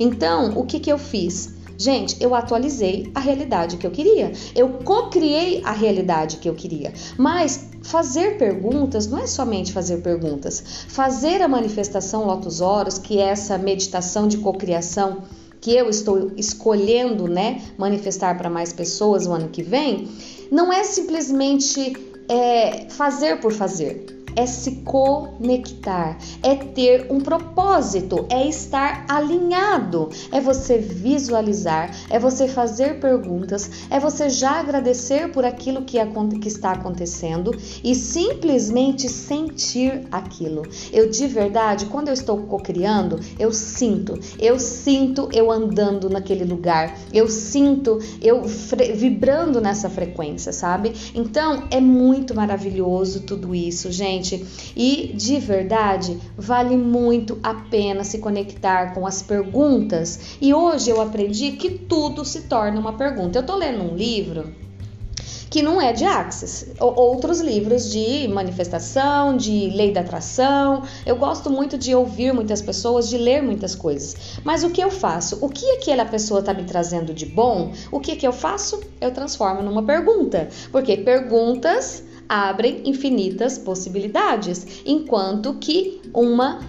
Então, 0.00 0.58
o 0.58 0.64
que, 0.64 0.80
que 0.80 0.90
eu 0.90 0.98
fiz? 0.98 1.54
Gente, 1.76 2.16
eu 2.22 2.34
atualizei 2.34 3.10
a 3.14 3.20
realidade 3.20 3.76
que 3.76 3.86
eu 3.86 3.90
queria. 3.90 4.32
Eu 4.54 4.68
co-criei 4.84 5.60
a 5.64 5.72
realidade 5.72 6.36
que 6.36 6.48
eu 6.48 6.54
queria. 6.54 6.92
Mas 7.18 7.68
fazer 7.84 8.38
perguntas 8.38 9.06
não 9.06 9.18
é 9.18 9.26
somente 9.26 9.72
fazer 9.72 9.98
perguntas. 9.98 10.84
Fazer 10.88 11.42
a 11.42 11.46
manifestação 11.46 12.24
Lotus 12.24 12.60
Horos, 12.60 12.98
que 12.98 13.18
é 13.18 13.28
essa 13.28 13.56
meditação 13.58 14.26
de 14.26 14.38
cocriação 14.38 15.22
que 15.60 15.70
eu 15.70 15.88
estou 15.88 16.32
escolhendo, 16.36 17.28
né, 17.28 17.62
manifestar 17.78 18.36
para 18.36 18.50
mais 18.50 18.72
pessoas 18.72 19.26
o 19.26 19.32
ano 19.32 19.48
que 19.48 19.62
vem, 19.62 20.08
não 20.50 20.72
é 20.72 20.82
simplesmente 20.82 21.96
é, 22.28 22.86
fazer 22.90 23.40
por 23.40 23.52
fazer 23.52 24.13
é 24.36 24.46
se 24.46 24.76
conectar, 24.84 26.18
é 26.42 26.54
ter 26.54 27.06
um 27.10 27.20
propósito, 27.20 28.26
é 28.30 28.46
estar 28.46 29.04
alinhado, 29.08 30.10
é 30.32 30.40
você 30.40 30.78
visualizar, 30.78 31.94
é 32.10 32.18
você 32.18 32.48
fazer 32.48 33.00
perguntas, 33.00 33.70
é 33.90 33.98
você 33.98 34.28
já 34.28 34.60
agradecer 34.60 35.30
por 35.30 35.44
aquilo 35.44 35.82
que, 35.82 35.98
que 36.40 36.48
está 36.48 36.72
acontecendo 36.72 37.52
e 37.82 37.94
simplesmente 37.94 39.08
sentir 39.08 40.06
aquilo. 40.10 40.62
Eu 40.92 41.10
de 41.10 41.26
verdade, 41.26 41.86
quando 41.86 42.08
eu 42.08 42.14
estou 42.14 42.38
co-criando, 42.38 43.20
eu 43.38 43.52
sinto, 43.52 44.18
eu 44.38 44.58
sinto 44.58 45.28
eu 45.32 45.50
andando 45.50 46.08
naquele 46.08 46.44
lugar, 46.44 46.96
eu 47.12 47.28
sinto 47.28 47.98
eu 48.20 48.42
vibrando 48.44 49.60
nessa 49.60 49.88
frequência, 49.88 50.52
sabe? 50.52 50.92
Então 51.14 51.64
é 51.70 51.80
muito 51.80 52.34
maravilhoso 52.34 53.20
tudo 53.20 53.54
isso, 53.54 53.90
gente 53.90 54.23
gente. 54.24 54.72
E 54.74 55.12
de 55.14 55.38
verdade, 55.38 56.18
vale 56.36 56.76
muito 56.76 57.38
a 57.42 57.54
pena 57.54 58.02
se 58.02 58.18
conectar 58.18 58.94
com 58.94 59.06
as 59.06 59.22
perguntas. 59.22 60.38
E 60.40 60.54
hoje 60.54 60.90
eu 60.90 61.00
aprendi 61.00 61.52
que 61.52 61.70
tudo 61.70 62.24
se 62.24 62.42
torna 62.42 62.80
uma 62.80 62.94
pergunta. 62.94 63.38
Eu 63.38 63.46
tô 63.46 63.56
lendo 63.56 63.84
um 63.84 63.94
livro 63.94 64.52
que 65.50 65.62
não 65.62 65.80
é 65.80 65.92
de 65.92 66.04
Axis. 66.04 66.66
Outros 66.80 67.40
livros 67.40 67.92
de 67.92 68.26
manifestação, 68.26 69.36
de 69.36 69.70
lei 69.70 69.92
da 69.92 70.00
atração. 70.00 70.82
Eu 71.06 71.14
gosto 71.14 71.48
muito 71.48 71.78
de 71.78 71.94
ouvir 71.94 72.34
muitas 72.34 72.60
pessoas, 72.60 73.08
de 73.08 73.16
ler 73.16 73.40
muitas 73.40 73.76
coisas. 73.76 74.40
Mas 74.42 74.64
o 74.64 74.70
que 74.70 74.82
eu 74.82 74.90
faço? 74.90 75.38
O 75.40 75.48
que 75.48 75.64
aquela 75.72 76.04
pessoa 76.04 76.40
está 76.40 76.52
me 76.52 76.64
trazendo 76.64 77.14
de 77.14 77.26
bom? 77.26 77.72
O 77.92 78.00
que 78.00 78.16
que 78.16 78.26
eu 78.26 78.32
faço? 78.32 78.80
Eu 79.00 79.12
transformo 79.12 79.62
numa 79.62 79.84
pergunta. 79.84 80.48
Porque 80.72 80.96
perguntas 80.96 82.02
abrem 82.28 82.82
infinitas 82.84 83.58
possibilidades, 83.58 84.82
enquanto 84.84 85.54
que 85.54 86.00
uma 86.12 86.60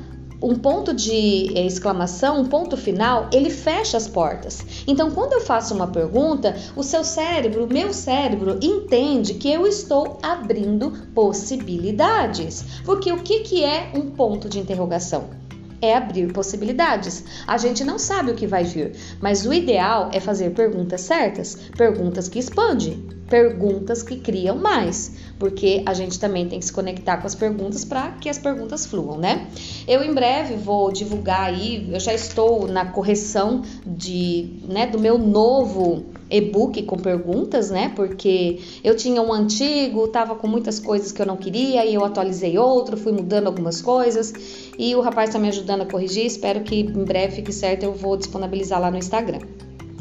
um 0.41 0.55
ponto 0.55 0.93
de 0.93 1.51
exclamação, 1.57 2.41
um 2.41 2.45
ponto 2.45 2.75
final, 2.75 3.29
ele 3.31 3.49
fecha 3.49 3.97
as 3.97 4.07
portas. 4.07 4.63
Então, 4.85 5.09
quando 5.11 5.33
eu 5.33 5.41
faço 5.41 5.73
uma 5.73 5.87
pergunta, 5.87 6.55
o 6.75 6.83
seu 6.83 7.03
cérebro, 7.03 7.65
o 7.65 7.73
meu 7.73 7.93
cérebro, 7.93 8.59
entende 8.61 9.35
que 9.35 9.49
eu 9.49 9.65
estou 9.65 10.19
abrindo 10.21 10.91
possibilidades. 11.15 12.63
Porque 12.83 13.11
o 13.11 13.23
que, 13.23 13.39
que 13.39 13.63
é 13.63 13.91
um 13.95 14.11
ponto 14.11 14.49
de 14.49 14.59
interrogação? 14.59 15.45
é 15.81 15.95
abrir 15.95 16.31
possibilidades. 16.31 17.23
A 17.45 17.57
gente 17.57 17.83
não 17.83 17.99
sabe 17.99 18.31
o 18.31 18.35
que 18.35 18.47
vai 18.47 18.63
vir, 18.63 18.93
mas 19.21 19.45
o 19.45 19.53
ideal 19.53 20.09
é 20.13 20.19
fazer 20.19 20.51
perguntas 20.51 21.01
certas, 21.01 21.55
perguntas 21.77 22.27
que 22.27 22.39
expandem, 22.39 23.05
perguntas 23.29 24.01
que 24.01 24.17
criam 24.17 24.55
mais, 24.57 25.11
porque 25.37 25.83
a 25.85 25.93
gente 25.93 26.19
também 26.19 26.47
tem 26.47 26.59
que 26.59 26.65
se 26.65 26.71
conectar 26.71 27.17
com 27.17 27.27
as 27.27 27.35
perguntas 27.35 27.83
para 27.83 28.11
que 28.13 28.29
as 28.29 28.37
perguntas 28.37 28.85
fluam, 28.85 29.17
né? 29.17 29.47
Eu 29.87 30.03
em 30.03 30.13
breve 30.13 30.55
vou 30.55 30.91
divulgar 30.91 31.49
aí, 31.49 31.89
eu 31.91 31.99
já 31.99 32.13
estou 32.13 32.67
na 32.67 32.85
correção 32.85 33.61
de, 33.85 34.59
né, 34.67 34.87
do 34.87 34.99
meu 34.99 35.17
novo 35.17 36.05
e-book 36.29 36.81
com 36.83 36.97
perguntas, 36.97 37.69
né? 37.69 37.91
Porque 37.95 38.59
eu 38.83 38.95
tinha 38.95 39.21
um 39.21 39.31
antigo, 39.33 40.07
tava 40.07 40.35
com 40.35 40.47
muitas 40.47 40.79
coisas 40.79 41.11
que 41.11 41.21
eu 41.21 41.25
não 41.25 41.37
queria 41.37 41.85
e 41.85 41.93
eu 41.93 42.03
atualizei 42.03 42.57
outro, 42.57 42.97
fui 42.97 43.11
mudando 43.11 43.47
algumas 43.47 43.81
coisas 43.81 44.33
e 44.77 44.95
o 44.95 45.01
rapaz 45.01 45.29
está 45.29 45.39
me 45.39 45.49
ajudando 45.49 45.81
a 45.81 45.85
corrigir. 45.85 46.25
Espero 46.25 46.61
que 46.61 46.79
em 46.79 47.03
breve 47.03 47.35
fique 47.35 47.51
certo, 47.51 47.83
eu 47.83 47.93
vou 47.93 48.15
disponibilizar 48.17 48.79
lá 48.79 48.89
no 48.89 48.97
Instagram. 48.97 49.39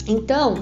Então, 0.06 0.54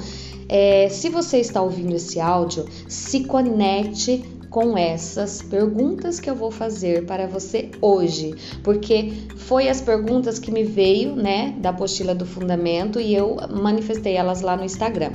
é, 0.48 0.88
se 0.88 1.08
você 1.08 1.38
está 1.38 1.62
ouvindo 1.62 1.94
esse 1.94 2.20
áudio, 2.20 2.66
se 2.88 3.24
conecte 3.24 4.24
com 4.52 4.76
essas 4.76 5.40
perguntas 5.40 6.20
que 6.20 6.28
eu 6.28 6.36
vou 6.36 6.50
fazer 6.50 7.06
para 7.06 7.26
você 7.26 7.70
hoje, 7.80 8.34
porque 8.62 9.24
foi 9.34 9.66
as 9.70 9.80
perguntas 9.80 10.38
que 10.38 10.52
me 10.52 10.62
veio, 10.62 11.16
né, 11.16 11.54
da 11.58 11.70
apostila 11.70 12.14
do 12.14 12.26
fundamento 12.26 13.00
e 13.00 13.14
eu 13.14 13.38
manifestei 13.50 14.14
elas 14.14 14.42
lá 14.42 14.54
no 14.54 14.62
Instagram. 14.62 15.12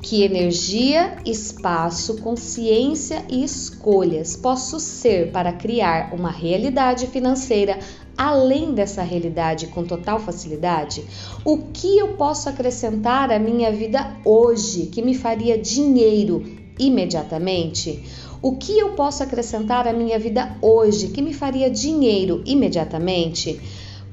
Que 0.00 0.22
energia, 0.22 1.16
espaço, 1.26 2.18
consciência 2.18 3.24
e 3.28 3.42
escolhas 3.42 4.36
posso 4.36 4.78
ser 4.78 5.32
para 5.32 5.52
criar 5.52 6.14
uma 6.14 6.30
realidade 6.30 7.08
financeira 7.08 7.80
além 8.16 8.74
dessa 8.74 9.02
realidade 9.02 9.68
com 9.68 9.84
total 9.84 10.20
facilidade? 10.20 11.04
O 11.44 11.58
que 11.72 11.98
eu 11.98 12.14
posso 12.14 12.48
acrescentar 12.48 13.32
à 13.32 13.40
minha 13.40 13.72
vida 13.72 14.16
hoje 14.24 14.86
que 14.86 15.02
me 15.02 15.14
faria 15.14 15.58
dinheiro 15.58 16.44
imediatamente? 16.78 18.02
O 18.42 18.56
que 18.56 18.76
eu 18.76 18.90
posso 18.94 19.22
acrescentar 19.22 19.86
à 19.86 19.92
minha 19.92 20.18
vida 20.18 20.56
hoje 20.60 21.08
que 21.08 21.22
me 21.22 21.32
faria 21.32 21.70
dinheiro 21.70 22.42
imediatamente? 22.44 23.60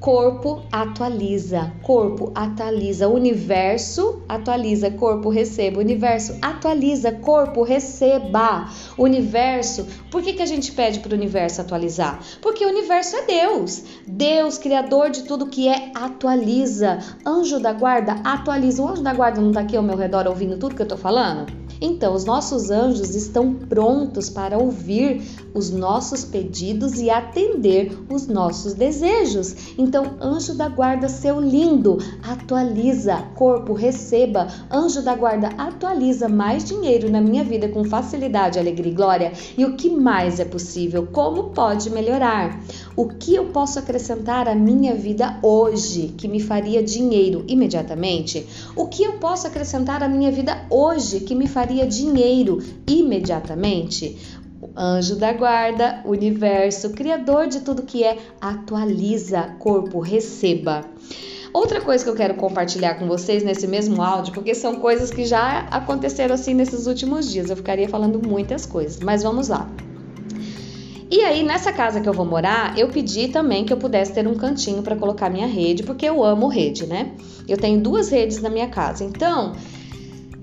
Corpo 0.00 0.62
atualiza, 0.72 1.74
corpo 1.82 2.32
atualiza, 2.34 3.06
universo 3.06 4.22
atualiza, 4.26 4.90
corpo 4.92 5.28
receba, 5.28 5.78
universo 5.78 6.36
atualiza, 6.40 7.12
corpo 7.12 7.62
receba, 7.62 8.70
universo. 8.96 9.86
Por 10.10 10.22
que, 10.22 10.32
que 10.32 10.42
a 10.42 10.46
gente 10.46 10.72
pede 10.72 11.00
para 11.00 11.12
o 11.12 11.14
universo 11.14 11.60
atualizar? 11.60 12.18
Porque 12.40 12.64
o 12.64 12.70
universo 12.70 13.14
é 13.14 13.26
Deus, 13.26 13.82
Deus, 14.06 14.56
criador 14.56 15.10
de 15.10 15.24
tudo 15.24 15.48
que 15.48 15.68
é, 15.68 15.92
atualiza. 15.94 17.00
Anjo 17.26 17.60
da 17.60 17.74
guarda, 17.74 18.22
atualiza. 18.24 18.82
O 18.82 18.88
anjo 18.88 19.02
da 19.02 19.12
guarda 19.12 19.38
não 19.38 19.48
está 19.48 19.60
aqui 19.60 19.76
ao 19.76 19.82
meu 19.82 19.98
redor 19.98 20.26
ouvindo 20.26 20.56
tudo 20.56 20.74
que 20.74 20.80
eu 20.80 20.84
estou 20.84 20.98
falando? 20.98 21.60
Então, 21.80 22.14
os 22.14 22.26
nossos 22.26 22.70
anjos 22.70 23.14
estão 23.14 23.54
prontos 23.54 24.28
para 24.28 24.58
ouvir 24.58 25.22
os 25.54 25.70
nossos 25.70 26.24
pedidos 26.24 27.00
e 27.00 27.08
atender 27.08 27.98
os 28.10 28.26
nossos 28.26 28.74
desejos. 28.74 29.74
Então, 29.78 29.89
anjo 29.98 30.54
da 30.54 30.68
guarda, 30.68 31.08
seu 31.08 31.40
lindo, 31.40 31.98
atualiza, 32.22 33.16
corpo, 33.34 33.72
receba. 33.72 34.46
Anjo 34.70 35.02
da 35.02 35.14
guarda, 35.14 35.48
atualiza 35.58 36.28
mais 36.28 36.64
dinheiro 36.64 37.10
na 37.10 37.20
minha 37.20 37.42
vida 37.42 37.68
com 37.68 37.84
facilidade, 37.84 38.58
alegria 38.58 38.92
e 38.92 38.94
glória. 38.94 39.32
E 39.56 39.64
o 39.64 39.76
que 39.76 39.90
mais 39.90 40.38
é 40.38 40.44
possível? 40.44 41.06
Como 41.06 41.50
pode 41.50 41.90
melhorar? 41.90 42.60
O 42.96 43.08
que 43.08 43.34
eu 43.34 43.46
posso 43.46 43.78
acrescentar 43.78 44.48
à 44.48 44.54
minha 44.54 44.94
vida 44.94 45.38
hoje 45.42 46.14
que 46.16 46.28
me 46.28 46.40
faria 46.40 46.82
dinheiro 46.82 47.44
imediatamente? 47.48 48.46
O 48.76 48.86
que 48.86 49.02
eu 49.02 49.14
posso 49.14 49.46
acrescentar 49.46 50.02
à 50.02 50.08
minha 50.08 50.30
vida 50.30 50.66
hoje 50.70 51.20
que 51.20 51.34
me 51.34 51.46
faria 51.46 51.86
dinheiro 51.86 52.58
imediatamente? 52.86 54.39
Anjo 54.80 55.16
da 55.16 55.30
guarda, 55.34 56.00
universo, 56.06 56.90
criador 56.90 57.46
de 57.46 57.60
tudo 57.60 57.82
que 57.82 58.02
é, 58.02 58.16
atualiza, 58.40 59.54
corpo, 59.58 60.00
receba. 60.00 60.86
Outra 61.52 61.80
coisa 61.82 62.02
que 62.02 62.08
eu 62.08 62.14
quero 62.14 62.34
compartilhar 62.34 62.94
com 62.94 63.06
vocês 63.06 63.42
nesse 63.42 63.66
mesmo 63.66 64.00
áudio, 64.00 64.32
porque 64.32 64.54
são 64.54 64.76
coisas 64.76 65.10
que 65.10 65.26
já 65.26 65.66
aconteceram 65.70 66.34
assim 66.34 66.54
nesses 66.54 66.86
últimos 66.86 67.30
dias, 67.30 67.50
eu 67.50 67.56
ficaria 67.56 67.88
falando 67.88 68.26
muitas 68.26 68.64
coisas, 68.64 69.00
mas 69.00 69.22
vamos 69.22 69.48
lá. 69.48 69.68
E 71.10 71.22
aí, 71.24 71.42
nessa 71.42 71.72
casa 71.72 72.00
que 72.00 72.08
eu 72.08 72.12
vou 72.12 72.24
morar, 72.24 72.78
eu 72.78 72.88
pedi 72.88 73.26
também 73.26 73.64
que 73.64 73.72
eu 73.72 73.76
pudesse 73.76 74.12
ter 74.12 74.28
um 74.28 74.36
cantinho 74.36 74.80
para 74.80 74.94
colocar 74.94 75.28
minha 75.28 75.46
rede, 75.48 75.82
porque 75.82 76.06
eu 76.06 76.22
amo 76.22 76.46
rede, 76.46 76.86
né? 76.86 77.10
Eu 77.48 77.56
tenho 77.56 77.80
duas 77.80 78.10
redes 78.10 78.40
na 78.40 78.48
minha 78.48 78.68
casa. 78.68 79.02
Então, 79.02 79.52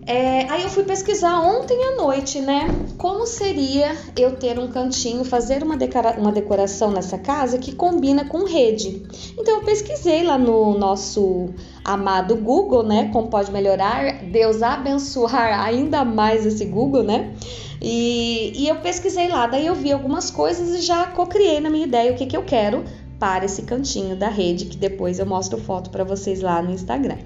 é, 0.08 0.50
aí 0.50 0.64
eu 0.64 0.70
fui 0.70 0.86
pesquisar 0.86 1.38
ontem 1.42 1.78
à 1.84 1.98
noite, 1.98 2.40
né? 2.40 2.68
Como 2.98 3.28
seria 3.28 3.94
eu 4.16 4.38
ter 4.38 4.58
um 4.58 4.70
cantinho, 4.70 5.26
fazer 5.26 5.62
uma, 5.62 5.76
uma 6.18 6.32
decoração 6.32 6.92
nessa 6.92 7.18
casa 7.18 7.58
que 7.58 7.76
combina 7.76 8.24
com 8.24 8.46
rede. 8.46 9.06
Então 9.38 9.58
eu 9.58 9.64
pesquisei 9.64 10.24
lá 10.24 10.38
no 10.38 10.78
nosso 10.78 11.50
amado 11.84 12.38
Google, 12.38 12.84
né? 12.84 13.10
Como 13.12 13.28
pode 13.28 13.52
melhorar, 13.52 14.24
Deus 14.24 14.64
abençoar 14.64 15.60
ainda 15.60 16.06
mais 16.06 16.46
esse 16.46 16.64
Google, 16.64 17.04
né? 17.04 17.36
E, 17.82 18.54
e 18.56 18.70
eu 18.70 18.78
pesquisei 18.78 19.28
lá, 19.28 19.46
daí 19.46 19.68
eu 19.68 19.76
vi 19.76 19.92
algumas 19.92 20.32
coisas 20.32 20.70
e 20.70 20.82
já 20.82 21.08
co-criei 21.08 21.60
na 21.60 21.70
minha 21.70 21.86
ideia 21.86 22.14
o 22.14 22.16
que, 22.16 22.26
que 22.26 22.38
eu 22.38 22.44
quero 22.44 22.86
para 23.20 23.44
esse 23.44 23.64
cantinho 23.64 24.16
da 24.16 24.30
rede, 24.30 24.66
que 24.66 24.78
depois 24.78 25.20
eu 25.20 25.26
mostro 25.26 25.58
foto 25.58 25.90
para 25.90 26.06
vocês 26.06 26.40
lá 26.40 26.62
no 26.62 26.72
Instagram. 26.72 27.18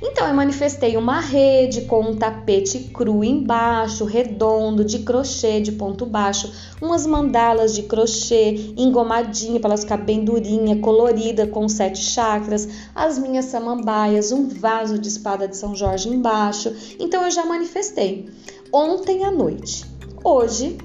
Então 0.00 0.28
eu 0.28 0.34
manifestei 0.34 0.96
uma 0.96 1.20
rede 1.20 1.82
com 1.82 2.00
um 2.00 2.16
tapete 2.16 2.78
cru 2.92 3.24
embaixo, 3.24 4.04
redondo, 4.04 4.84
de 4.84 5.00
crochê 5.00 5.60
de 5.60 5.72
ponto 5.72 6.06
baixo, 6.06 6.52
umas 6.80 7.04
mandalas 7.04 7.74
de 7.74 7.82
crochê 7.82 8.72
engomadinha 8.76 9.58
para 9.58 9.70
elas 9.70 9.82
ficar 9.82 9.96
bem 9.96 10.24
durinha, 10.24 10.78
colorida 10.78 11.46
com 11.48 11.68
sete 11.68 11.98
chakras, 11.98 12.68
as 12.94 13.18
minhas 13.18 13.46
samambaias, 13.46 14.30
um 14.30 14.48
vaso 14.48 14.98
de 14.98 15.08
espada 15.08 15.48
de 15.48 15.56
São 15.56 15.74
Jorge 15.74 16.08
embaixo. 16.08 16.72
Então 17.00 17.24
eu 17.24 17.30
já 17.30 17.44
manifestei 17.44 18.28
ontem 18.72 19.24
à 19.24 19.32
noite. 19.32 19.84
Hoje 20.22 20.78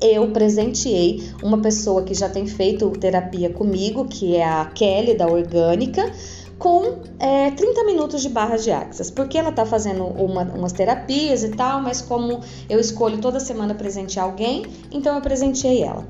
eu 0.00 0.30
presenteei 0.32 1.30
uma 1.42 1.58
pessoa 1.58 2.02
que 2.02 2.14
já 2.14 2.28
tem 2.28 2.46
feito 2.46 2.90
terapia 2.90 3.50
comigo, 3.50 4.06
que 4.06 4.36
é 4.36 4.44
a 4.44 4.66
Kelly 4.66 5.14
da 5.14 5.26
Orgânica, 5.26 6.12
com 6.58 7.00
é, 7.18 7.50
30 7.50 7.84
minutos 7.84 8.22
de 8.22 8.28
barras 8.28 8.64
de 8.64 8.70
axis, 8.70 9.10
porque 9.10 9.36
ela 9.38 9.52
tá 9.52 9.66
fazendo 9.66 10.04
uma, 10.04 10.42
umas 10.42 10.72
terapias 10.72 11.42
e 11.42 11.50
tal, 11.50 11.82
mas 11.82 12.00
como 12.00 12.40
eu 12.68 12.78
escolho 12.78 13.18
toda 13.18 13.40
semana 13.40 13.74
presentear 13.74 14.26
alguém, 14.26 14.66
então 14.92 15.14
eu 15.14 15.20
presenteei 15.20 15.82
ela. 15.82 16.06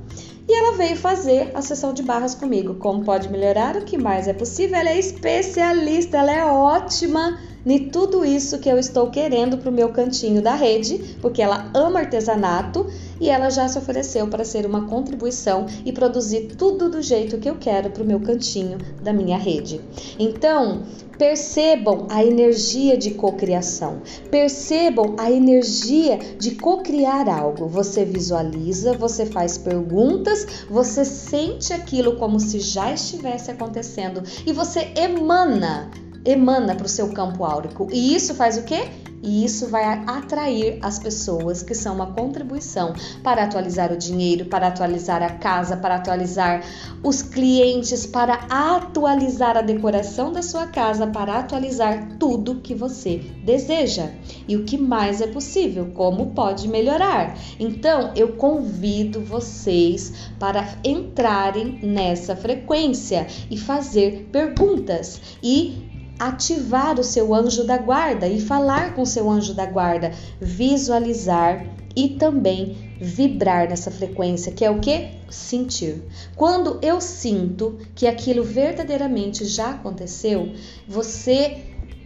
E 0.47 0.55
ela 0.55 0.77
veio 0.77 0.97
fazer 0.97 1.51
a 1.55 1.63
sessão 1.63 1.95
de 1.95 2.03
barras 2.03 2.35
comigo. 2.35 2.75
Como 2.75 3.03
pode 3.03 3.31
melhorar? 3.31 3.77
O 3.77 3.83
que 3.83 3.97
mais 3.97 4.29
é 4.29 4.35
possível? 4.35 4.77
Ela 4.77 4.91
é 4.91 4.99
especialista, 4.99 6.19
ela 6.19 6.31
é 6.31 6.45
ótima 6.45 7.39
em 7.67 7.89
tudo 7.89 8.25
isso 8.25 8.59
que 8.59 8.69
eu 8.69 8.79
estou 8.79 9.11
querendo 9.11 9.59
para 9.59 9.71
o 9.71 9.75
meu 9.75 9.91
cantinho 9.91 10.43
da 10.43 10.55
rede, 10.55 11.17
porque 11.21 11.41
ela 11.41 11.71
ama 11.75 12.01
artesanato 12.01 12.87
e 13.21 13.31
ela 13.31 13.49
já 13.51 13.69
se 13.69 13.79
ofereceu 13.79 14.27
para 14.27 14.45
ser 14.45 14.67
uma 14.67 14.87
contribuição 14.87 15.67
e 15.85 15.93
produzir 15.93 16.55
tudo 16.59 16.91
do 16.91 17.01
jeito 17.01 17.39
que 17.39 17.49
eu 17.49 17.57
quero 17.57 17.91
para 17.91 18.03
o 18.03 18.07
meu 18.07 18.21
cantinho 18.21 18.79
da 19.03 19.13
minha 19.13 19.39
rede. 19.39 19.81
Então, 20.19 20.83
percebam 21.19 22.07
a 22.11 22.25
energia 22.25 22.97
de 22.97 23.13
cocriação, 23.13 24.03
percebam 24.31 25.15
a 25.17 25.31
energia 25.31 26.19
de 26.39 26.53
cocriar 26.57 27.29
algo. 27.29 27.69
Você 27.69 28.05
visualiza, 28.05 28.95
você 28.95 29.25
faz 29.27 29.57
perguntas, 29.57 30.65
você 30.69 31.05
sente 31.05 31.73
aquilo 31.73 32.17
como 32.17 32.41
se 32.41 32.59
já 32.61 32.93
estivesse 32.93 33.51
acontecendo 33.51 34.23
e 34.45 34.53
você 34.53 34.93
emana 34.97 35.91
emana 36.25 36.75
para 36.75 36.87
o 36.87 36.89
seu 36.89 37.09
campo 37.13 37.45
áurico. 37.45 37.89
E 37.93 38.15
isso 38.15 38.35
faz 38.35 38.57
o 38.57 38.63
quê? 38.63 38.89
e 39.25 39.43
isso 39.43 39.69
vai 39.69 39.85
atrair 40.07 40.79
as 40.83 40.99
pessoas 40.99 41.63
que 41.63 41.75
são 41.75 41.95
uma 41.95 42.13
contribuição 42.13 42.93
para 43.23 43.45
atualizar 43.45 43.91
o 43.91 43.97
dinheiro, 43.97 44.45
para 44.45 44.67
atualizar 44.67 45.23
a 45.23 45.31
casa, 45.31 45.79
para 45.79 45.95
atualizar 45.95 46.63
os 47.03 47.23
clientes, 47.23 48.05
para 48.05 48.35
atualizar 48.51 49.57
a 49.57 49.63
decoração 49.63 50.31
da 50.31 50.43
sua 50.43 50.67
casa, 50.67 51.07
para 51.07 51.39
atualizar 51.39 52.19
tudo 52.19 52.61
que 52.61 52.75
você 52.75 53.23
deseja. 53.43 54.11
E 54.47 54.57
o 54.57 54.65
que 54.65 54.77
mais 54.77 55.23
é 55.23 55.27
possível? 55.27 55.91
Como 55.95 56.33
pode 56.33 56.69
melhorar? 56.69 57.35
Então, 57.59 58.13
eu 58.15 58.35
convido 58.35 59.23
vocês 59.23 60.13
para 60.39 60.69
entrarem 60.85 61.79
nessa 61.83 62.37
frequência 62.37 63.27
e 63.51 63.57
fazer 63.57 64.29
perguntas 64.31 65.19
e 65.43 65.94
ativar 66.19 66.99
o 66.99 67.05
seu 67.05 67.35
anjo 67.35 67.65
da 67.65 67.79
guarda 67.79 68.29
e 68.29 68.41
falar 68.41 68.95
com 68.95 69.05
seu 69.05 69.29
anjo 69.31 69.55
da 69.55 69.67
guarda, 69.67 70.13
visualizar 70.41 71.67
e 71.97 72.11
também 72.11 72.97
vibrar 73.01 73.69
nessa 73.69 73.91
frequência, 73.91 74.53
que 74.53 74.65
é 74.65 74.71
o 74.71 74.81
que? 74.81 75.11
Sentir. 75.29 76.03
Quando 76.37 76.79
eu 76.83 77.01
sinto 77.01 77.79
que 77.95 78.07
aquilo 78.07 78.45
verdadeiramente 78.45 79.45
já 79.45 79.71
aconteceu, 79.71 80.53
você 80.87 81.59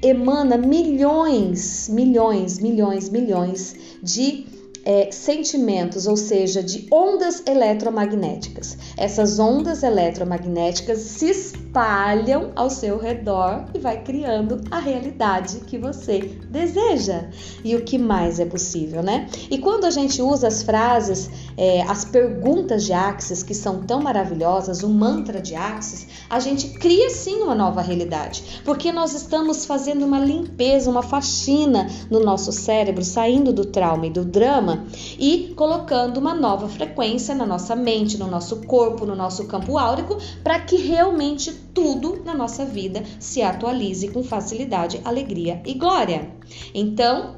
emana 0.03 0.57
milhões, 0.57 1.89
milhões, 1.89 2.59
milhões, 2.59 3.09
milhões 3.09 3.77
de 4.03 4.47
é, 4.89 5.11
sentimentos, 5.13 6.07
ou 6.07 6.17
seja, 6.17 6.63
de 6.63 6.87
ondas 6.91 7.43
eletromagnéticas. 7.47 8.79
Essas 8.97 9.39
ondas 9.39 9.83
eletromagnéticas 9.83 11.01
se 11.01 11.29
espalham 11.29 12.53
ao 12.57 12.71
seu 12.71 12.97
redor 12.97 13.67
e 13.75 13.79
vai 13.79 14.03
criando 14.03 14.63
a 14.71 14.79
realidade 14.79 15.61
que 15.67 15.77
você 15.77 16.21
deseja. 16.49 17.29
E 17.63 17.77
o 17.77 17.85
que 17.85 17.99
mais 17.99 18.41
é 18.41 18.47
possível, 18.47 19.03
né? 19.03 19.29
E 19.51 19.59
quando 19.59 19.85
a 19.85 19.91
gente 19.91 20.23
usa 20.23 20.49
as 20.49 20.63
frases 20.63 21.29
é, 21.59 21.83
as 21.83 22.05
perguntas 22.05 22.85
de 22.85 22.93
Axis, 22.93 23.43
que 23.43 23.53
são 23.53 23.83
tão 23.83 24.01
maravilhosas, 24.01 24.85
o 24.85 24.89
mantra 24.89 25.43
de 25.43 25.57
Axis, 25.57 26.07
a 26.31 26.39
gente 26.39 26.69
cria 26.79 27.11
sim 27.11 27.43
uma 27.43 27.55
nova 27.55 27.83
realidade, 27.83 28.63
porque 28.65 28.93
nós 28.93 29.13
estamos 29.13 29.67
fazendo 29.67 30.05
uma 30.05 30.21
limpeza, 30.21 30.89
uma 30.89 31.03
faxina 31.03 31.91
no 32.09 32.21
nosso 32.21 32.53
cérebro, 32.53 33.05
saindo 33.05 33.53
do 33.53 33.65
trauma 33.65 34.07
e 34.07 34.11
do 34.11 34.25
drama 34.25 34.85
e 35.19 35.53
colocando 35.57 36.19
uma 36.19 36.33
nova 36.33 36.69
frequência 36.69 37.35
na 37.35 37.45
nossa 37.45 37.75
mente, 37.75 38.17
no 38.17 38.29
nosso 38.29 38.59
corpo, 38.59 39.05
no 39.05 39.17
nosso 39.17 39.49
campo 39.49 39.77
áurico, 39.77 40.17
para 40.45 40.61
que 40.61 40.77
realmente 40.77 41.53
tudo 41.75 42.23
na 42.25 42.35
nossa 42.35 42.65
vida 42.65 43.03
se 43.19 43.43
atualize 43.43 44.09
com 44.09 44.23
facilidade, 44.23 45.01
alegria 45.05 45.61
e 45.67 45.75
glória. 45.75 46.31
Então, 46.73 47.35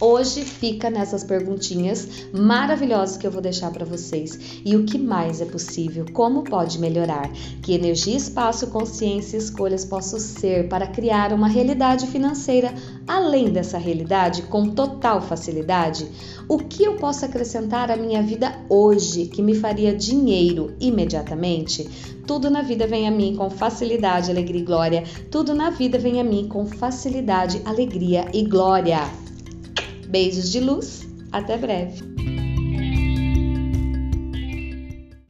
Hoje 0.00 0.42
fica 0.42 0.90
nessas 0.90 1.22
perguntinhas 1.22 2.08
maravilhosas 2.32 3.16
que 3.16 3.24
eu 3.24 3.30
vou 3.30 3.40
deixar 3.40 3.70
para 3.70 3.84
vocês. 3.84 4.60
E 4.64 4.74
o 4.74 4.84
que 4.84 4.98
mais 4.98 5.40
é 5.40 5.44
possível? 5.44 6.04
Como 6.12 6.42
pode 6.42 6.80
melhorar? 6.80 7.30
Que 7.62 7.74
energia, 7.74 8.16
espaço, 8.16 8.66
consciência 8.66 9.36
e 9.36 9.40
escolhas 9.40 9.84
posso 9.84 10.18
ser 10.18 10.68
para 10.68 10.88
criar 10.88 11.32
uma 11.32 11.46
realidade 11.46 12.08
financeira 12.08 12.74
além 13.06 13.52
dessa 13.52 13.78
realidade 13.78 14.42
com 14.42 14.70
total 14.70 15.22
facilidade? 15.22 16.10
O 16.48 16.58
que 16.58 16.82
eu 16.84 16.96
posso 16.96 17.24
acrescentar 17.24 17.90
à 17.90 17.96
minha 17.96 18.22
vida 18.22 18.52
hoje 18.68 19.26
que 19.26 19.42
me 19.42 19.54
faria 19.54 19.94
dinheiro 19.94 20.74
imediatamente? 20.80 21.88
Tudo 22.26 22.50
na 22.50 22.62
vida 22.62 22.86
vem 22.86 23.06
a 23.06 23.10
mim 23.12 23.36
com 23.36 23.48
facilidade, 23.48 24.30
alegria 24.30 24.60
e 24.60 24.64
glória. 24.64 25.04
Tudo 25.30 25.54
na 25.54 25.70
vida 25.70 25.98
vem 25.98 26.20
a 26.20 26.24
mim 26.24 26.48
com 26.48 26.66
facilidade, 26.66 27.62
alegria 27.64 28.26
e 28.32 28.42
glória. 28.42 29.23
Beijos 30.14 30.52
de 30.52 30.60
luz, 30.60 31.08
até 31.32 31.56
breve. 31.56 32.13